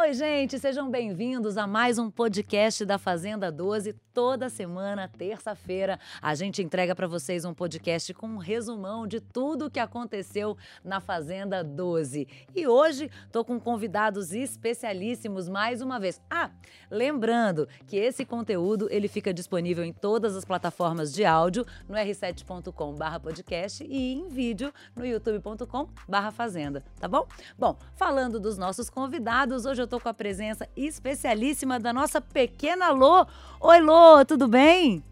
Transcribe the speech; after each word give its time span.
Oi, 0.00 0.14
gente, 0.14 0.60
sejam 0.60 0.88
bem-vindos 0.88 1.56
a 1.56 1.66
mais 1.66 1.98
um 1.98 2.08
podcast 2.08 2.84
da 2.84 2.98
Fazenda 2.98 3.50
12. 3.50 3.96
Toda 4.14 4.48
semana, 4.48 5.08
terça-feira, 5.08 5.98
a 6.22 6.36
gente 6.36 6.62
entrega 6.62 6.94
para 6.94 7.08
vocês 7.08 7.44
um 7.44 7.52
podcast 7.52 8.14
com 8.14 8.28
um 8.28 8.36
resumão 8.36 9.08
de 9.08 9.20
tudo 9.20 9.66
o 9.66 9.70
que 9.70 9.80
aconteceu 9.80 10.56
na 10.84 11.00
Fazenda 11.00 11.64
12. 11.64 12.28
E 12.54 12.66
hoje 12.66 13.10
tô 13.32 13.44
com 13.44 13.58
convidados 13.58 14.32
especialíssimos 14.32 15.48
mais 15.48 15.82
uma 15.82 15.98
vez. 15.98 16.20
Ah, 16.30 16.50
lembrando 16.88 17.68
que 17.86 17.96
esse 17.96 18.24
conteúdo 18.24 18.86
ele 18.92 19.08
fica 19.08 19.34
disponível 19.34 19.84
em 19.84 19.92
todas 19.92 20.36
as 20.36 20.44
plataformas 20.44 21.12
de 21.12 21.24
áudio, 21.24 21.66
no 21.88 21.96
r7.com/podcast 21.96 23.84
e 23.84 24.12
em 24.14 24.28
vídeo 24.28 24.72
no 24.94 25.04
youtube.com/fazenda, 25.04 26.84
tá 27.00 27.08
bom? 27.08 27.26
Bom, 27.58 27.76
falando 27.96 28.38
dos 28.38 28.56
nossos 28.56 28.88
convidados, 28.88 29.64
hoje 29.64 29.82
eu 29.82 29.87
tô 29.88 29.98
com 29.98 30.08
a 30.08 30.14
presença 30.14 30.68
especialíssima 30.76 31.80
da 31.80 31.92
nossa 31.92 32.20
pequena 32.20 32.90
Lô. 32.90 33.26
Oi, 33.60 33.80
Lô, 33.80 34.24
tudo 34.24 34.46
bem? 34.46 35.02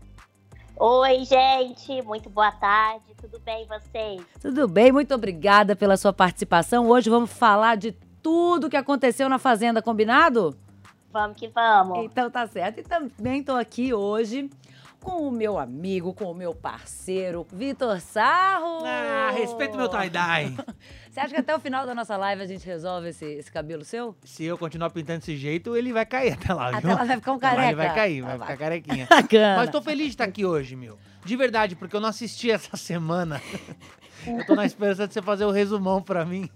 Oi, 0.78 1.24
gente, 1.24 2.02
muito 2.02 2.28
boa 2.28 2.52
tarde, 2.52 3.14
tudo 3.18 3.40
bem 3.40 3.66
vocês? 3.66 4.22
Tudo 4.38 4.68
bem, 4.68 4.92
muito 4.92 5.14
obrigada 5.14 5.74
pela 5.74 5.96
sua 5.96 6.12
participação. 6.12 6.88
Hoje 6.90 7.08
vamos 7.08 7.32
falar 7.32 7.76
de 7.76 7.92
tudo 8.22 8.68
que 8.68 8.76
aconteceu 8.76 9.28
na 9.28 9.38
Fazenda, 9.38 9.80
combinado? 9.80 10.54
Vamos 11.10 11.38
que 11.38 11.48
vamos. 11.48 12.04
Então 12.04 12.30
tá 12.30 12.46
certo. 12.46 12.80
E 12.80 12.82
também 12.82 13.42
tô 13.42 13.52
aqui 13.52 13.94
hoje 13.94 14.50
com 15.00 15.28
o 15.28 15.30
meu 15.30 15.56
amigo, 15.56 16.12
com 16.12 16.24
o 16.24 16.34
meu 16.34 16.54
parceiro, 16.54 17.46
Vitor 17.52 18.00
Sarro. 18.00 18.84
Ah, 18.84 19.30
respeito 19.30 19.76
meu 19.76 19.88
tie-dye. 19.88 20.54
Você 21.16 21.20
acha 21.20 21.34
que 21.34 21.40
até 21.40 21.56
o 21.56 21.58
final 21.58 21.86
da 21.86 21.94
nossa 21.94 22.14
live 22.14 22.42
a 22.42 22.46
gente 22.46 22.66
resolve 22.66 23.08
esse, 23.08 23.24
esse 23.24 23.50
cabelo 23.50 23.82
seu? 23.82 24.14
Se 24.22 24.44
eu 24.44 24.58
continuar 24.58 24.90
pintando 24.90 25.20
desse 25.20 25.34
jeito, 25.34 25.74
ele 25.74 25.90
vai 25.90 26.04
cair 26.04 26.34
até 26.34 26.52
lá, 26.52 26.68
Até 26.68 26.80
viu? 26.80 26.90
lá 26.90 27.04
vai 27.04 27.16
ficar 27.16 27.32
um 27.32 27.38
careca. 27.38 27.66
Ele 27.68 27.74
vai 27.74 27.94
cair, 27.94 28.20
vai 28.20 28.38
ficar 28.38 28.56
carequinha. 28.58 29.06
Bacana. 29.08 29.56
Mas 29.56 29.70
tô 29.70 29.80
feliz 29.80 30.08
de 30.08 30.12
estar 30.12 30.24
aqui 30.24 30.44
hoje, 30.44 30.76
meu. 30.76 30.98
De 31.24 31.34
verdade, 31.34 31.74
porque 31.74 31.96
eu 31.96 32.00
não 32.02 32.10
assisti 32.10 32.50
essa 32.50 32.76
semana. 32.76 33.40
Eu 34.26 34.44
tô 34.46 34.54
na 34.54 34.64
esperança 34.66 35.06
de 35.06 35.14
você 35.14 35.22
fazer 35.22 35.44
o 35.44 35.50
resumão 35.50 36.02
pra 36.02 36.24
mim. 36.24 36.48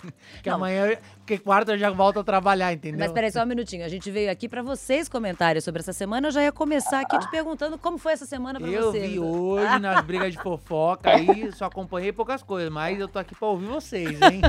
Que 0.43 0.49
Não. 0.49 0.57
amanhã, 0.57 0.97
porque 1.19 1.39
quarta 1.39 1.73
eu 1.73 1.79
já 1.79 1.91
volto 1.91 2.19
a 2.21 2.25
trabalhar, 2.25 2.73
entendeu? 2.73 2.99
Mas 3.01 3.13
peraí, 3.13 3.31
só 3.31 3.43
um 3.43 3.47
minutinho. 3.47 3.85
A 3.85 3.89
gente 3.89 4.11
veio 4.11 4.31
aqui 4.31 4.49
pra 4.49 4.63
vocês 4.63 5.09
comentarem 5.09 5.61
sobre 5.61 5.81
essa 5.81 5.93
semana. 5.93 6.29
Eu 6.29 6.33
já 6.33 6.43
ia 6.43 6.53
começar 6.53 7.01
aqui 7.01 7.19
te 7.19 7.31
perguntando 7.31 7.79
como 7.79 7.99
foi 7.99 8.13
essa 8.13 8.27
semana 8.27 8.59
pra 8.61 8.69
Eu 8.69 8.91
você. 8.91 9.01
vi 9.01 9.09
Vitor. 9.15 9.25
hoje 9.27 9.79
nas 9.79 10.01
brigas 10.05 10.33
de 10.33 10.43
fofoca 10.43 11.11
aí, 11.11 11.51
só 11.53 11.67
acompanhei 11.67 12.13
poucas 12.13 12.43
coisas, 12.43 12.71
mas 12.73 12.99
eu 12.99 13.09
tô 13.09 13.19
aqui 13.19 13.35
pra 13.35 13.49
ouvir 13.49 13.67
vocês, 13.67 14.21
hein? 14.23 14.41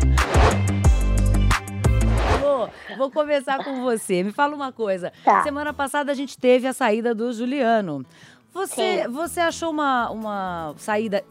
Lô, 2.41 2.67
vou 2.97 3.11
começar 3.11 3.63
com 3.63 3.81
você. 3.83 4.23
Me 4.23 4.31
fala 4.31 4.55
uma 4.55 4.71
coisa. 4.71 5.11
Tá. 5.23 5.43
Semana 5.43 5.73
passada 5.73 6.11
a 6.11 6.15
gente 6.15 6.37
teve 6.37 6.67
a 6.67 6.73
saída 6.73 7.13
do 7.13 7.31
Juliano. 7.31 8.05
Você, 8.53 9.03
Sim. 9.03 9.07
você 9.09 9.39
achou 9.39 9.69
uma, 9.71 10.09
uma 10.09 10.73
saída 10.77 11.23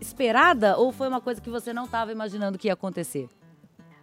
esperada 0.00 0.76
ou 0.76 0.92
foi 0.92 1.08
uma 1.08 1.20
coisa 1.20 1.40
que 1.40 1.50
você 1.50 1.72
não 1.72 1.84
estava 1.84 2.12
imaginando 2.12 2.58
que 2.58 2.68
ia 2.68 2.74
acontecer? 2.74 3.28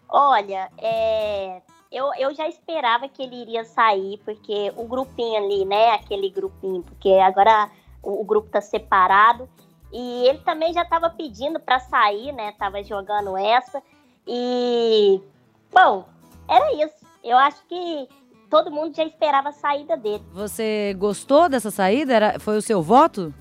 Olha, 0.09 0.69
é, 0.77 1.61
eu, 1.91 2.11
eu 2.17 2.33
já 2.33 2.47
esperava 2.47 3.07
que 3.07 3.21
ele 3.21 3.35
iria 3.35 3.63
sair, 3.65 4.19
porque 4.25 4.71
o 4.75 4.85
grupinho 4.85 5.37
ali, 5.37 5.65
né, 5.65 5.91
aquele 5.91 6.29
grupinho, 6.29 6.83
porque 6.83 7.09
agora 7.09 7.69
o, 8.01 8.21
o 8.21 8.23
grupo 8.23 8.49
tá 8.49 8.61
separado, 8.61 9.49
e 9.91 10.27
ele 10.27 10.39
também 10.39 10.73
já 10.73 10.83
tava 10.83 11.09
pedindo 11.09 11.59
pra 11.59 11.79
sair, 11.79 12.31
né, 12.31 12.51
tava 12.57 12.83
jogando 12.83 13.37
essa, 13.37 13.81
e, 14.27 15.21
bom, 15.71 16.05
era 16.47 16.73
isso. 16.83 17.05
Eu 17.23 17.37
acho 17.37 17.63
que 17.67 18.07
todo 18.49 18.71
mundo 18.71 18.95
já 18.95 19.03
esperava 19.03 19.49
a 19.49 19.53
saída 19.53 19.97
dele. 19.97 20.23
Você 20.31 20.95
gostou 20.97 21.49
dessa 21.49 21.71
saída? 21.71 22.13
Era, 22.13 22.39
foi 22.39 22.57
o 22.57 22.61
seu 22.61 22.81
voto? 22.81 23.33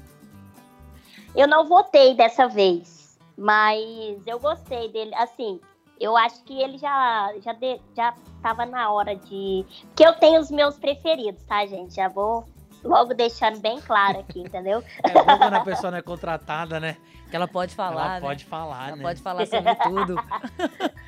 Eu 1.35 1.49
não 1.49 1.67
votei 1.67 2.15
dessa 2.15 2.47
vez, 2.47 3.19
mas 3.37 4.27
eu 4.27 4.39
gostei 4.39 4.91
dele. 4.91 5.15
Assim, 5.15 5.61
eu 6.01 6.17
acho 6.17 6.43
que 6.45 6.61
ele 6.61 6.77
já 6.79 7.33
já 7.43 7.53
de- 7.53 7.81
já 7.97 8.15
tava 8.43 8.67
na 8.67 8.91
hora 8.91 9.17
de 9.17 9.65
que 9.97 10.05
eu 10.05 10.13
tenho 10.15 10.41
os 10.41 10.51
meus 10.51 10.79
preferidos, 10.79 11.43
tá, 11.45 11.65
gente? 11.67 11.95
Já 11.95 12.09
vou 12.09 12.45
logo 12.85 13.15
deixando 13.15 13.61
bem 13.61 13.81
claro 13.81 14.19
aqui, 14.21 14.41
entendeu? 14.43 14.83
É 15.05 15.23
bom 15.23 15.39
quando 15.39 15.55
a 15.55 15.61
pessoa 15.65 15.91
não 15.91 15.99
é 15.99 16.03
contratada, 16.03 16.79
né? 16.79 16.97
Que 17.31 17.37
ela 17.37 17.49
pode 17.49 17.75
falar, 17.75 18.05
Ela 18.05 18.15
né? 18.15 18.21
pode 18.21 18.45
falar, 18.45 18.89
Ela 18.89 18.97
né? 18.97 19.03
pode 19.03 19.23
falar 19.23 19.47
sobre 19.47 19.75
tudo. 19.77 20.17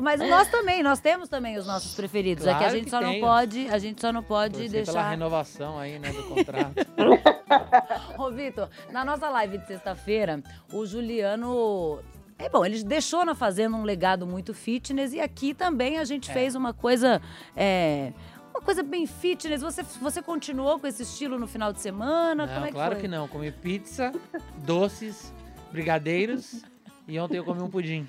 Mas 0.00 0.20
nós 0.20 0.48
também, 0.50 0.82
nós 0.82 1.00
temos 1.00 1.28
também 1.28 1.56
os 1.56 1.66
nossos 1.66 1.94
preferidos. 1.94 2.46
é 2.46 2.50
que 2.50 2.54
a 2.54 2.58
Claro 2.58 2.74
gente 2.74 2.84
que 2.84 2.90
só 2.90 3.00
não 3.00 3.10
tem. 3.12 3.20
pode, 3.20 3.68
a 3.68 3.78
gente 3.78 4.00
só 4.00 4.12
não 4.12 4.22
pode 4.22 4.54
Torcer 4.54 4.70
pela 4.70 4.84
deixar. 4.84 5.10
renovação 5.10 5.78
aí, 5.78 5.98
né, 5.98 6.12
do 6.12 6.22
contrato. 6.24 6.74
Ô, 8.18 8.30
Vitor, 8.30 8.68
na 8.90 9.04
nossa 9.04 9.28
live 9.30 9.58
de 9.58 9.66
sexta-feira, 9.66 10.42
o 10.72 10.84
Juliano. 10.84 12.00
É 12.38 12.50
bom, 12.50 12.66
ele 12.66 12.82
deixou 12.84 13.24
na 13.24 13.34
Fazenda 13.34 13.74
um 13.74 13.82
legado 13.82 14.26
muito 14.26 14.52
fitness 14.52 15.14
e 15.14 15.20
aqui 15.20 15.54
também 15.54 15.98
a 15.98 16.04
gente 16.04 16.30
É. 16.30 16.34
fez 16.34 16.54
uma 16.54 16.74
coisa. 16.74 17.20
é, 17.56 18.12
uma 18.54 18.60
coisa 18.60 18.82
bem 18.82 19.06
fitness. 19.06 19.62
Você, 19.62 19.82
você 19.82 20.20
continuou 20.22 20.78
com 20.78 20.86
esse 20.86 21.02
estilo 21.02 21.38
no 21.38 21.46
final 21.46 21.72
de 21.72 21.80
semana? 21.80 22.46
Não, 22.46 22.52
Como 22.54 22.64
é 22.66 22.68
que 22.68 22.74
claro 22.74 22.92
foi? 22.94 23.02
que 23.02 23.08
não. 23.08 23.26
Comi 23.28 23.50
pizza, 23.52 24.12
doces, 24.58 25.32
brigadeiros 25.72 26.62
e 27.08 27.18
ontem 27.18 27.38
eu 27.38 27.44
comi 27.44 27.62
um 27.62 27.70
pudim. 27.70 28.06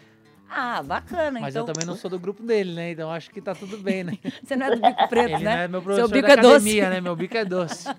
Ah, 0.49 0.81
bacana. 0.81 1.39
Mas 1.41 1.53
então, 1.55 1.67
eu 1.67 1.73
também 1.73 1.85
não 1.85 1.95
sou 1.95 2.09
do 2.09 2.17
grupo 2.17 2.41
dele, 2.43 2.73
né? 2.73 2.91
Então 2.91 3.11
acho 3.11 3.29
que 3.29 3.41
tá 3.41 3.53
tudo 3.53 3.77
bem, 3.77 4.03
né? 4.03 4.13
Você 4.43 4.55
não 4.55 4.67
é 4.67 4.75
do 4.75 4.81
bico 4.81 5.07
preto, 5.09 5.29
Ele 5.35 5.43
né? 5.43 5.55
não 5.55 5.61
é 5.63 5.67
meu 5.67 5.81
professor 5.81 6.07
bico 6.09 6.27
da 6.27 6.33
é 6.33 6.37
doce. 6.37 6.47
academia, 6.55 6.89
né? 6.89 7.01
Meu 7.01 7.15
bico 7.15 7.37
é 7.37 7.43
doce. 7.45 7.87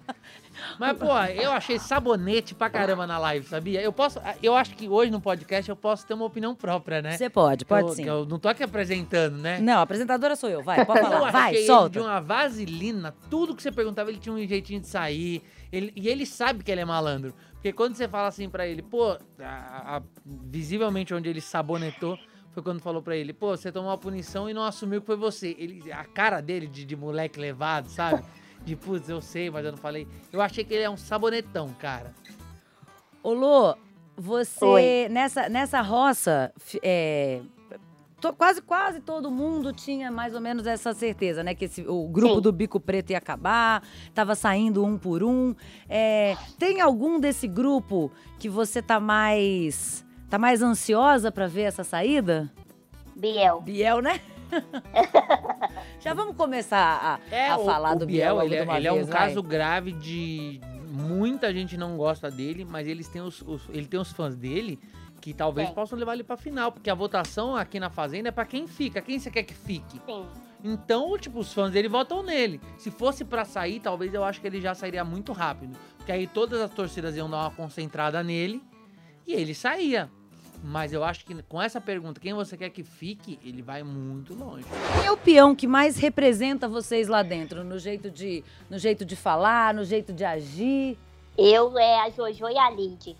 Mas, 0.79 0.99
pô, 0.99 1.07
eu 1.41 1.53
achei 1.53 1.79
sabonete 1.79 2.53
pra 2.55 2.69
caramba 2.69 3.07
na 3.07 3.17
live, 3.19 3.47
sabia? 3.47 3.81
Eu 3.81 3.93
posso. 3.93 4.19
Eu 4.43 4.57
acho 4.57 4.75
que 4.75 4.89
hoje 4.89 5.09
no 5.11 5.21
podcast 5.21 5.69
eu 5.71 5.77
posso 5.77 6.05
ter 6.05 6.15
uma 6.15 6.25
opinião 6.25 6.53
própria, 6.55 7.01
né? 7.01 7.17
Você 7.17 7.31
pode, 7.31 7.65
pode 7.65 7.87
eu, 7.89 7.95
sim. 7.95 8.05
eu 8.05 8.27
não 8.27 8.41
tô 8.41 8.49
aqui 8.49 8.65
apresentando, 8.65 9.37
né? 9.39 9.61
Não, 9.61 9.81
apresentadora 9.81 10.35
sou 10.35 10.49
eu. 10.51 10.61
Vai, 10.63 10.85
pode 10.85 10.99
Eu 10.99 11.05
falar. 11.05 11.29
achei 11.29 11.33
Vai, 11.33 11.55
ele 11.55 11.67
solta. 11.67 11.91
de 11.91 11.99
uma 12.01 12.21
vaselina, 12.21 13.15
tudo 13.31 13.55
que 13.55 13.63
você 13.63 13.71
perguntava, 13.71 14.11
ele 14.11 14.19
tinha 14.19 14.35
um 14.35 14.45
jeitinho 14.47 14.81
de 14.81 14.89
sair. 14.89 15.43
Ele- 15.71 15.93
e 15.95 16.09
ele 16.09 16.27
sabe 16.27 16.65
que 16.65 16.73
ele 16.73 16.81
é 16.81 16.85
malandro. 16.85 17.33
Porque 17.53 17.73
quando 17.73 17.95
você 17.95 18.09
fala 18.09 18.27
assim 18.29 18.49
pra 18.49 18.67
ele, 18.67 18.83
pô, 18.83 19.17
a- 19.41 19.97
a- 19.99 20.03
visivelmente 20.27 21.15
onde 21.15 21.29
ele 21.29 21.41
sabonetou, 21.41 22.19
foi 22.59 22.63
quando 22.63 22.81
falou 22.81 23.01
pra 23.01 23.17
ele, 23.17 23.33
pô, 23.33 23.57
você 23.57 23.71
tomou 23.71 23.91
uma 23.91 23.99
punição 23.99 24.51
e 24.51 24.55
não 24.55 24.65
assumiu 24.65 25.01
que 25.01 25.07
foi 25.07 25.17
você. 25.17 25.55
Ele, 25.59 25.93
a 25.93 26.05
cara 26.05 26.41
dele 26.41 26.67
de, 26.67 26.85
de 26.85 26.97
moleque 26.97 27.39
levado, 27.39 27.89
sabe? 27.89 28.23
De, 28.65 28.75
putz, 28.75 29.09
eu 29.09 29.21
sei, 29.21 29.49
mas 29.51 29.65
eu 29.65 29.71
não 29.71 29.79
falei. 29.79 30.07
Eu 30.33 30.41
achei 30.43 30.65
que 30.65 30.75
ele 30.75 30.83
é 30.83 30.91
um 30.91 30.97
sabonetão, 30.97 31.69
cara. 31.79 32.13
Ô, 33.23 33.33
Lô, 33.33 33.77
você, 34.17 34.65
Oi. 34.65 35.09
nessa, 35.09 35.49
nessa 35.49 35.81
roça, 35.81 36.53
é, 36.83 37.41
to- 38.21 38.33
quase, 38.33 38.61
quase 38.61 38.99
todo 39.01 39.31
mundo 39.31 39.73
tinha 39.73 40.11
mais 40.11 40.35
ou 40.35 40.41
menos 40.41 40.67
essa 40.67 40.93
certeza, 40.93 41.45
né? 41.45 41.55
Que 41.55 41.67
esse- 41.67 41.87
o 41.87 42.09
grupo 42.09 42.35
Sim. 42.35 42.41
do 42.43 42.53
Bico 42.53 42.81
Preto 42.81 43.11
ia 43.13 43.19
acabar, 43.19 43.83
tava 44.13 44.35
saindo 44.35 44.85
um 44.85 44.99
por 44.99 45.23
um. 45.23 45.55
É, 45.89 46.37
tem 46.59 46.81
algum 46.81 47.21
desse 47.21 47.47
grupo 47.47 48.11
que 48.41 48.49
você 48.49 48.83
tá 48.83 48.99
mais, 48.99 50.05
tá 50.28 50.39
mais 50.39 50.62
ansiosa 50.62 51.31
pra 51.33 51.47
ver 51.47 51.62
essa 51.62 51.84
saída? 51.84 52.50
Biel. 53.16 53.61
Biel, 53.62 54.00
né? 54.00 54.21
Já 56.00 56.15
vamos 56.15 56.37
começar 56.37 57.21
a, 57.31 57.53
a 57.53 57.59
o- 57.59 57.65
falar 57.65 57.97
o 57.97 57.99
do 58.00 58.06
Biel, 58.06 58.34
logo 58.37 58.47
ele, 58.47 58.56
é- 58.56 58.77
ele 58.77 58.87
é 58.88 58.93
um 58.93 58.97
vez, 58.97 59.09
vai. 59.09 59.28
caso 59.28 59.43
grave 59.43 59.93
de 59.93 60.61
muita 60.91 61.53
gente 61.53 61.77
não 61.77 61.97
gosta 61.97 62.31
dele, 62.31 62.65
mas 62.65 62.87
eles 62.87 63.09
têm 63.09 63.21
os, 63.22 63.43
os- 63.43 63.69
ele 63.71 63.87
tem 63.87 63.99
os 64.00 64.12
fãs 64.12 64.34
dele 64.37 64.78
que 65.21 65.34
talvez 65.34 65.67
Tem. 65.69 65.75
possam 65.75 65.99
levar 65.99 66.15
ele 66.15 66.22
pra 66.25 66.37
final, 66.37 66.71
porque 66.71 66.88
a 66.88 66.94
votação 66.94 67.56
aqui 67.56 67.81
na 67.81 67.91
fazenda 67.91 68.28
é 68.28 68.33
pra 68.33 68.44
quem 68.47 68.67
fica, 68.69 69.03
quem 69.03 69.19
você 69.19 69.31
quer 69.31 69.43
que 69.43 69.53
fique. 69.55 70.00
Sim. 70.06 70.25
Então, 70.62 71.17
tipo, 71.19 71.41
os 71.41 71.53
fãs 71.53 71.71
dele 71.72 71.88
votam 71.88 72.22
nele. 72.22 72.61
Se 72.79 72.91
fosse 72.91 73.25
pra 73.25 73.44
sair, 73.44 73.81
talvez 73.81 74.12
eu 74.14 74.25
acho 74.25 74.41
que 74.41 74.47
ele 74.47 74.61
já 74.61 74.75
sairia 74.75 75.05
muito 75.05 75.32
rápido, 75.32 75.76
porque 75.97 76.11
aí 76.12 76.26
todas 76.26 76.61
as 76.61 76.70
torcidas 76.70 77.17
iam 77.17 77.29
dar 77.29 77.38
uma 77.41 77.50
concentrada 77.50 78.23
nele 78.23 78.62
e 79.26 79.35
ele 79.35 79.55
saía. 79.55 80.08
Mas 80.62 80.93
eu 80.93 81.05
acho 81.05 81.25
que 81.25 81.40
com 81.44 81.62
essa 81.62 81.81
pergunta, 81.81 82.20
quem 82.20 82.34
você 82.34 82.56
quer 82.56 82.69
que 82.70 82.82
fique, 82.82 83.38
ele 83.44 83.62
vai 83.62 83.82
muito 83.82 84.34
longe. 84.34 84.64
Quem 84.96 85.06
é 85.06 85.12
o 85.12 85.16
peão 85.16 85.55
que 85.55 85.66
mais 85.66 85.96
representa 85.96 86.66
vocês 86.69 87.06
lá 87.08 87.22
dentro? 87.22 87.62
No 87.64 87.78
jeito 87.78 88.10
de, 88.10 88.44
no 88.69 88.76
jeito 88.78 89.05
de 89.05 89.14
falar, 89.16 89.72
no 89.72 89.84
jeito 89.84 90.12
de 90.12 90.25
agir? 90.25 90.99
Eu 91.37 91.78
é 91.78 92.00
a 92.00 92.10
Jojo 92.10 92.49
e 92.49 92.58
a 92.58 92.70
Lid. 92.70 93.16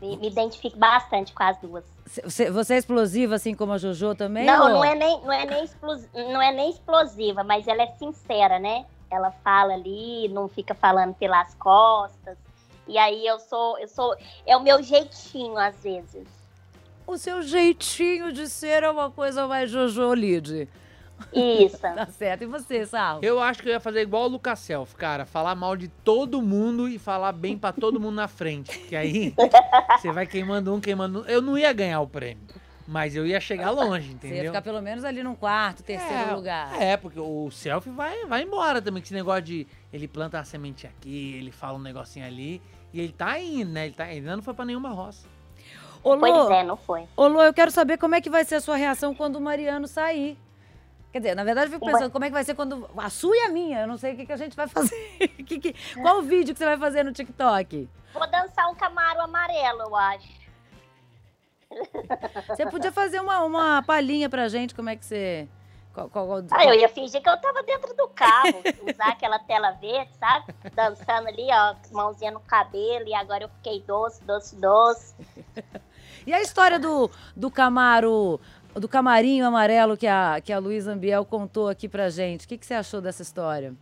Me, 0.00 0.16
me 0.16 0.28
identifico 0.28 0.76
bastante 0.78 1.32
com 1.32 1.42
as 1.42 1.58
duas. 1.58 1.84
Você, 2.24 2.50
você 2.50 2.74
é 2.74 2.78
explosiva, 2.78 3.34
assim 3.34 3.54
como 3.54 3.72
a 3.72 3.78
Jojo 3.78 4.14
também? 4.14 4.44
Não, 4.46 4.62
ou- 4.64 4.68
não 4.70 4.84
é 4.84 4.94
nem, 4.94 5.20
não 5.22 5.32
é 5.32 5.44
nem 5.46 5.64
explos- 5.64 6.08
não 6.14 6.42
é 6.42 6.52
nem 6.52 6.70
explosiva, 6.70 7.44
mas 7.44 7.68
ela 7.68 7.82
é 7.82 7.86
sincera, 7.98 8.58
né? 8.58 8.86
Ela 9.10 9.30
fala 9.30 9.74
ali, 9.74 10.28
não 10.28 10.48
fica 10.48 10.74
falando 10.74 11.14
pelas 11.14 11.54
costas. 11.54 12.36
E 12.86 12.98
aí 12.98 13.26
eu 13.26 13.38
sou, 13.38 13.78
eu 13.78 13.88
sou, 13.88 14.16
é 14.46 14.56
o 14.56 14.62
meu 14.62 14.82
jeitinho 14.82 15.56
às 15.56 15.82
vezes. 15.82 16.26
O 17.06 17.18
seu 17.18 17.42
jeitinho 17.42 18.32
de 18.32 18.48
ser 18.48 18.82
é 18.82 18.90
uma 18.90 19.10
coisa 19.10 19.46
mais 19.46 19.70
Jojo 19.70 20.14
Lid. 20.14 20.68
Isso. 21.32 21.78
Tá 21.94 22.06
certo. 22.06 22.42
E 22.42 22.46
você, 22.46 22.84
Sal? 22.86 23.20
Eu 23.22 23.38
acho 23.38 23.62
que 23.62 23.68
eu 23.68 23.72
ia 23.72 23.80
fazer 23.80 24.00
igual 24.00 24.24
o 24.24 24.28
Lucas 24.28 24.58
Self, 24.58 24.96
cara. 24.96 25.24
Falar 25.24 25.54
mal 25.54 25.76
de 25.76 25.88
todo 25.88 26.42
mundo 26.42 26.88
e 26.88 26.98
falar 26.98 27.32
bem 27.32 27.56
pra 27.56 27.72
todo 27.72 28.00
mundo 28.00 28.16
na 28.16 28.26
frente. 28.26 28.78
Que 28.78 28.96
aí 28.96 29.34
você 29.96 30.10
vai 30.10 30.26
queimando 30.26 30.74
um, 30.74 30.80
queimando 30.80 31.20
um. 31.20 31.24
Eu 31.26 31.40
não 31.40 31.56
ia 31.56 31.72
ganhar 31.72 32.00
o 32.00 32.08
prêmio. 32.08 32.42
Mas 32.86 33.16
eu 33.16 33.26
ia 33.26 33.40
chegar 33.40 33.70
longe, 33.70 34.08
Você 34.08 34.08
ia 34.08 34.14
entendeu? 34.14 34.44
ficar 34.46 34.60
pelo 34.60 34.82
menos 34.82 35.04
ali 35.04 35.22
num 35.22 35.34
quarto, 35.34 35.82
terceiro 35.82 36.30
é, 36.30 36.34
lugar. 36.34 36.82
É, 36.82 36.96
porque 36.96 37.18
o 37.18 37.50
selfie 37.50 37.90
vai, 37.90 38.26
vai 38.26 38.42
embora 38.42 38.82
também. 38.82 39.00
Que 39.00 39.06
esse 39.06 39.14
negócio 39.14 39.42
de 39.42 39.66
ele 39.92 40.06
planta 40.06 40.36
uma 40.38 40.44
semente 40.44 40.86
aqui, 40.86 41.34
ele 41.38 41.50
fala 41.50 41.78
um 41.78 41.82
negocinho 41.82 42.26
ali. 42.26 42.60
E 42.94 43.00
ele 43.00 43.12
tá 43.12 43.36
indo, 43.40 43.72
né? 43.72 43.86
Ele, 43.86 43.94
tá, 43.94 44.04
ele 44.06 44.20
ainda 44.20 44.36
não 44.36 44.42
foi 44.42 44.54
pra 44.54 44.64
nenhuma 44.64 44.90
roça. 44.90 45.26
Ô, 46.00 46.16
Pois 46.16 46.32
Lô, 46.32 46.50
é, 46.52 46.62
não 46.62 46.76
foi. 46.76 47.08
ô, 47.16 47.26
Lô, 47.26 47.42
eu 47.42 47.52
quero 47.52 47.72
saber 47.72 47.98
como 47.98 48.14
é 48.14 48.20
que 48.20 48.30
vai 48.30 48.44
ser 48.44 48.54
a 48.54 48.60
sua 48.60 48.76
reação 48.76 49.12
quando 49.16 49.34
o 49.34 49.40
Mariano 49.40 49.88
sair. 49.88 50.38
Quer 51.10 51.18
dizer, 51.18 51.34
na 51.34 51.42
verdade, 51.42 51.66
eu 51.66 51.72
fico 51.72 51.84
pensando 51.86 52.10
como 52.12 52.24
é 52.24 52.28
que 52.28 52.32
vai 52.34 52.44
ser 52.44 52.54
quando. 52.54 52.88
A 52.96 53.10
sua 53.10 53.34
e 53.36 53.40
a 53.40 53.48
minha. 53.48 53.80
Eu 53.80 53.88
não 53.88 53.96
sei 53.98 54.12
o 54.12 54.16
que, 54.16 54.26
que 54.26 54.32
a 54.32 54.36
gente 54.36 54.54
vai 54.54 54.68
fazer. 54.68 54.94
Que 55.44 55.58
que- 55.58 55.74
qual 56.00 56.18
o 56.18 56.22
vídeo 56.22 56.54
que 56.54 56.58
você 56.58 56.64
vai 56.64 56.76
fazer 56.78 57.02
no 57.02 57.12
TikTok? 57.12 57.88
Vou 58.12 58.30
dançar 58.30 58.70
um 58.70 58.74
camaro 58.76 59.20
amarelo, 59.22 59.82
eu 59.82 59.96
acho. 59.96 60.28
Você 62.48 62.66
podia 62.66 62.92
fazer 62.92 63.20
uma, 63.20 63.40
uma 63.42 63.82
palhinha 63.82 64.28
pra 64.28 64.48
gente, 64.48 64.74
como 64.74 64.88
é 64.88 64.94
que 64.96 65.04
você. 65.04 65.48
Qual, 65.94 66.08
qual- 66.10 66.26
qual- 66.26 66.42
Ah, 66.50 66.64
eu 66.64 66.74
ia 66.74 66.88
fingir 66.88 67.22
que 67.22 67.28
eu 67.28 67.40
tava 67.40 67.62
dentro 67.62 67.94
do 67.94 68.08
carro, 68.08 68.62
usar 68.92 69.10
aquela 69.10 69.38
tela 69.38 69.70
verde, 69.72 70.10
sabe? 70.18 70.52
Dançando 70.74 71.28
ali, 71.28 71.46
ó, 71.52 71.76
mãozinha 71.92 72.32
no 72.32 72.40
cabelo, 72.40 73.06
e 73.06 73.14
agora 73.14 73.44
eu 73.44 73.48
fiquei 73.48 73.80
doce, 73.82 74.22
doce, 74.24 74.56
doce. 74.56 75.14
E 76.26 76.32
a 76.32 76.40
história 76.40 76.78
do, 76.78 77.10
do 77.36 77.50
Camaro, 77.50 78.40
do 78.74 78.88
camarinho 78.88 79.46
amarelo 79.46 79.94
que 79.94 80.06
a, 80.06 80.40
que 80.42 80.54
a 80.54 80.58
Luísa 80.58 80.92
Ambiel 80.92 81.22
contou 81.22 81.68
aqui 81.68 81.86
pra 81.86 82.08
gente. 82.08 82.46
O 82.46 82.48
que, 82.48 82.56
que 82.56 82.64
você 82.64 82.72
achou 82.72 82.98
dessa 83.02 83.20
história? 83.20 83.74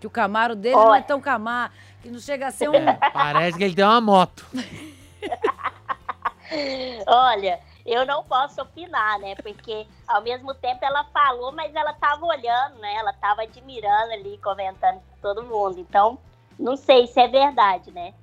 Que 0.00 0.06
o 0.06 0.10
Camaro 0.10 0.56
dele 0.56 0.74
não 0.74 0.86
é 0.86 0.90
Olha. 0.92 1.02
tão 1.02 1.20
Camaro, 1.20 1.70
que 2.00 2.10
não 2.10 2.18
chega 2.18 2.46
a 2.46 2.50
ser 2.50 2.70
um. 2.70 2.74
É, 2.74 2.94
parece 3.12 3.58
que 3.58 3.64
ele 3.64 3.74
tem 3.74 3.84
uma 3.84 4.00
moto. 4.00 4.46
Olha, 7.06 7.60
eu 7.84 8.04
não 8.06 8.22
posso 8.24 8.60
opinar, 8.62 9.18
né? 9.18 9.34
Porque 9.36 9.86
ao 10.06 10.22
mesmo 10.22 10.54
tempo 10.54 10.84
ela 10.84 11.04
falou, 11.04 11.52
mas 11.52 11.74
ela 11.74 11.92
tava 11.94 12.24
olhando, 12.26 12.78
né? 12.78 12.94
Ela 12.96 13.12
tava 13.12 13.42
admirando 13.42 14.12
ali, 14.12 14.38
comentando 14.38 14.96
com 15.00 15.16
todo 15.22 15.42
mundo. 15.42 15.78
Então, 15.78 16.18
não 16.58 16.76
sei 16.76 17.06
se 17.06 17.18
é 17.20 17.28
verdade, 17.28 17.90
né? 17.90 18.14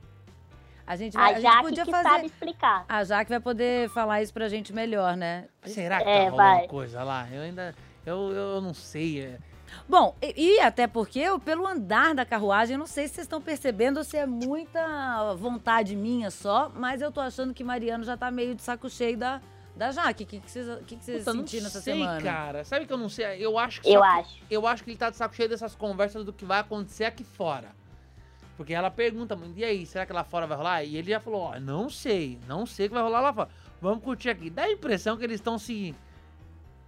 A 0.86 0.96
gente, 0.96 1.14
vai, 1.14 1.24
A 1.24 1.28
a 1.28 1.34
gente 1.40 1.44
Jaque 1.52 1.64
podia 1.64 1.86
que 1.86 1.92
fazer. 1.92 2.10
sabe 2.10 2.26
explicar. 2.28 2.86
A 2.88 3.04
Jaque 3.04 3.30
vai 3.30 3.40
poder 3.42 3.90
falar 3.90 4.22
isso 4.22 4.34
pra 4.34 4.48
gente 4.48 4.72
melhor, 4.72 5.18
né? 5.18 5.50
Será 5.66 5.98
que 6.02 6.08
É, 6.10 6.26
tá 6.26 6.30
rolando 6.32 6.38
vai. 6.60 6.68
coisa 6.68 7.04
lá? 7.04 7.28
Eu 7.30 7.42
ainda. 7.42 7.76
Eu, 8.06 8.32
eu 8.32 8.62
não 8.62 8.74
sei. 8.74 9.38
Bom, 9.88 10.16
e, 10.22 10.56
e 10.56 10.60
até 10.60 10.88
porque, 10.88 11.20
eu, 11.20 11.40
pelo 11.40 11.66
andar 11.68 12.14
da 12.16 12.26
carruagem, 12.26 12.74
eu 12.76 12.80
não 12.80 12.88
sei 12.88 13.08
se 13.08 13.16
vocês 13.16 13.26
estão 13.26 13.42
percebendo 13.42 13.98
ou 13.98 14.04
se 14.04 14.18
é 14.18 14.26
muita 14.26 15.34
vontade 15.36 15.96
minha 15.96 16.32
só, 16.32 16.72
mas 16.76 17.02
eu 17.02 17.12
tô 17.12 17.20
achando 17.22 17.54
que 17.54 17.64
Mariano 17.64 18.04
já 18.04 18.16
tá 18.18 18.30
meio 18.32 18.56
de 18.56 18.62
saco 18.62 18.90
cheio 18.90 19.18
da, 19.18 19.42
da 19.76 19.92
Jaque. 19.92 20.24
O 20.24 20.28
que, 20.28 20.40
que 20.40 20.50
vocês, 20.52 20.66
que 20.86 20.96
que 20.96 21.04
vocês 21.06 21.20
Puta, 21.20 21.34
não 21.34 21.42
sentiram 21.42 21.68
essa 21.68 21.82
sei, 21.82 21.94
semana? 21.96 22.22
cara. 22.22 22.64
Sabe 22.64 22.86
que 22.86 22.94
eu 22.94 22.98
não 22.98 23.10
sei? 23.10 23.38
Eu 23.40 23.58
acho 23.58 23.82
que 23.82 23.90
Eu 23.90 24.00
só 24.00 24.04
acho. 24.06 24.36
eu 24.50 24.68
acho 24.68 24.84
que 24.84 24.90
ele 24.92 24.98
tá 24.98 25.10
de 25.10 25.18
saco 25.18 25.36
cheio 25.36 25.50
dessas 25.50 25.76
conversas 25.76 26.26
do 26.26 26.34
que 26.34 26.46
vai 26.46 26.60
acontecer 26.60 27.06
aqui 27.06 27.24
fora. 27.24 27.76
Porque 28.56 28.74
ela 28.74 28.90
pergunta, 28.90 29.38
e 29.56 29.64
aí, 29.64 29.86
será 29.86 30.04
que 30.06 30.12
lá 30.12 30.24
fora 30.24 30.48
vai 30.48 30.58
rolar? 30.58 30.84
E 30.84 30.98
ele 30.98 31.12
já 31.12 31.20
falou, 31.20 31.42
ó, 31.42 31.60
não 31.60 31.90
sei, 31.92 32.40
não 32.48 32.66
sei 32.66 32.88
o 32.88 32.90
que 32.90 32.96
vai 32.96 33.04
rolar 33.04 33.22
lá 33.22 33.32
fora. 33.32 33.50
Vamos 33.80 34.04
curtir 34.04 34.30
aqui. 34.30 34.50
Dá 34.50 34.64
a 34.64 34.72
impressão 34.72 35.16
que 35.16 35.24
eles 35.24 35.36
estão 35.40 35.60
se, 35.60 35.94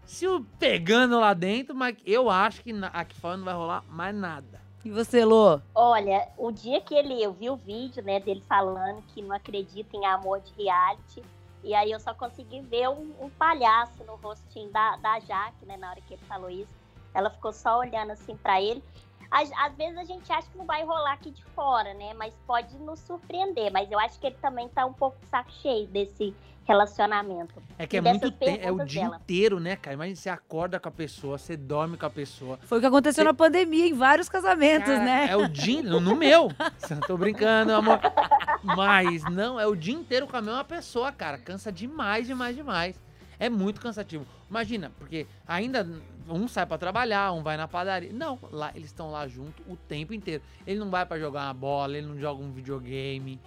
se 0.10 0.26
pegando 0.58 1.20
lá 1.20 1.36
dentro, 1.36 1.76
mas 1.76 1.96
eu 2.04 2.32
acho 2.32 2.64
que 2.64 2.74
aqui 2.92 3.16
fora 3.20 3.38
não 3.38 3.46
vai 3.46 3.54
rolar 3.54 3.84
mais 3.88 4.16
nada. 4.16 4.60
E 4.84 4.90
você, 4.90 5.24
Lô? 5.24 5.62
Olha, 5.76 6.28
o 6.36 6.52
dia 6.52 6.82
que 6.82 6.96
ele, 6.96 7.22
eu 7.22 7.32
vi 7.32 7.48
o 7.48 7.56
vídeo, 7.56 8.04
né, 8.04 8.20
dele 8.20 8.44
falando 8.50 9.04
que 9.14 9.22
não 9.22 9.36
acredita 9.36 9.96
em 9.96 10.06
amor 10.08 10.42
de 10.42 10.52
reality, 10.64 11.22
e 11.64 11.76
aí 11.76 11.92
eu 11.92 12.00
só 12.00 12.12
consegui 12.16 12.60
ver 12.62 12.90
um, 12.90 13.14
um 13.22 13.30
palhaço 13.30 14.04
no 14.04 14.16
rostinho 14.16 14.72
da, 14.72 14.96
da 14.96 15.20
Jaque, 15.20 15.64
né, 15.68 15.78
na 15.78 15.92
hora 15.92 16.02
que 16.02 16.16
ele 16.16 16.24
falou 16.28 16.50
isso. 16.50 16.74
Ela 17.14 17.30
ficou 17.30 17.54
só 17.54 17.78
olhando 17.78 18.12
assim 18.12 18.36
pra 18.38 18.60
ele. 18.60 18.84
Às, 19.30 19.52
às 19.52 19.76
vezes 19.76 19.96
a 19.96 20.06
gente 20.06 20.32
acha 20.34 20.50
que 20.50 20.58
não 20.58 20.66
vai 20.66 20.84
rolar 20.84 21.14
aqui 21.14 21.30
de 21.30 21.44
fora, 21.44 21.94
né, 21.94 22.16
mas 22.16 22.34
pode 22.48 22.76
nos 22.80 23.00
surpreender. 23.02 23.72
Mas 23.72 23.92
eu 23.92 24.00
acho 24.00 24.20
que 24.20 24.26
ele 24.26 24.38
também 24.42 24.70
tá 24.70 24.88
um 24.88 24.94
pouco 24.94 25.20
de 25.20 25.28
saco 25.28 25.52
cheio 25.52 25.86
desse 25.88 26.34
relacionamento. 26.70 27.62
É 27.78 27.86
que 27.88 27.98
é 27.98 28.00
E 28.00 28.02
muito 28.02 28.32
tempo, 28.32 28.60
é 28.66 28.72
o 28.72 28.86
dia 28.86 29.04
dela. 29.04 29.18
inteiro, 29.18 29.60
né, 29.60 29.76
cara? 29.76 29.96
Imagina, 29.96 30.16
você 30.16 30.30
acorda 30.30 30.80
com 30.80 30.88
a 30.88 30.92
pessoa, 30.92 31.38
você 31.38 31.58
dorme 31.58 31.98
com 31.98 32.06
a 32.06 32.10
pessoa. 32.10 32.60
Foi 32.64 32.78
o 32.78 32.82
que 32.82 32.88
aconteceu 32.88 33.24
Cê- 33.24 33.28
na 33.28 33.34
pandemia 33.34 33.88
em 33.88 33.94
vários 33.94 34.30
casamentos, 34.30 34.88
Cara, 34.88 35.04
né? 35.04 35.28
É 35.30 35.36
o 35.36 35.48
dia, 35.48 35.82
no 35.84 36.16
meu. 36.16 36.50
Tô 37.08 37.18
brincando, 37.18 37.74
amor. 37.74 38.00
Mas 38.64 39.24
não, 39.26 39.60
é 39.60 39.66
o 39.68 39.76
dia 39.76 39.94
inteiro 39.96 40.28
com 40.28 40.38
a 40.38 40.42
mesma 40.42 40.64
pessoa, 40.64 41.12
cara. 41.12 41.38
Cansa 41.38 41.72
demais, 41.72 42.28
demais, 42.28 42.56
demais. 42.56 43.02
É 43.40 43.50
muito 43.50 43.80
cansativo. 43.82 44.26
Imagina, 44.50 44.92
porque 44.98 45.26
ainda 45.48 45.88
um 46.28 46.48
sai 46.48 46.66
pra 46.66 46.78
trabalhar, 46.78 47.32
um 47.32 47.42
vai 47.42 47.56
na 47.58 47.68
padaria. 47.68 48.12
Não, 48.14 48.38
lá 48.52 48.72
eles 48.76 48.88
estão 48.88 49.10
lá 49.10 49.28
junto 49.28 49.64
o 49.68 49.76
tempo 49.76 50.14
inteiro. 50.14 50.44
Ele 50.68 50.78
não 50.80 50.90
vai 50.90 51.06
pra 51.06 51.18
jogar 51.18 51.46
uma 51.48 51.54
bola, 51.54 51.98
ele 51.98 52.06
não 52.08 52.20
joga 52.20 52.44
um 52.44 52.52
videogame. 52.52 53.40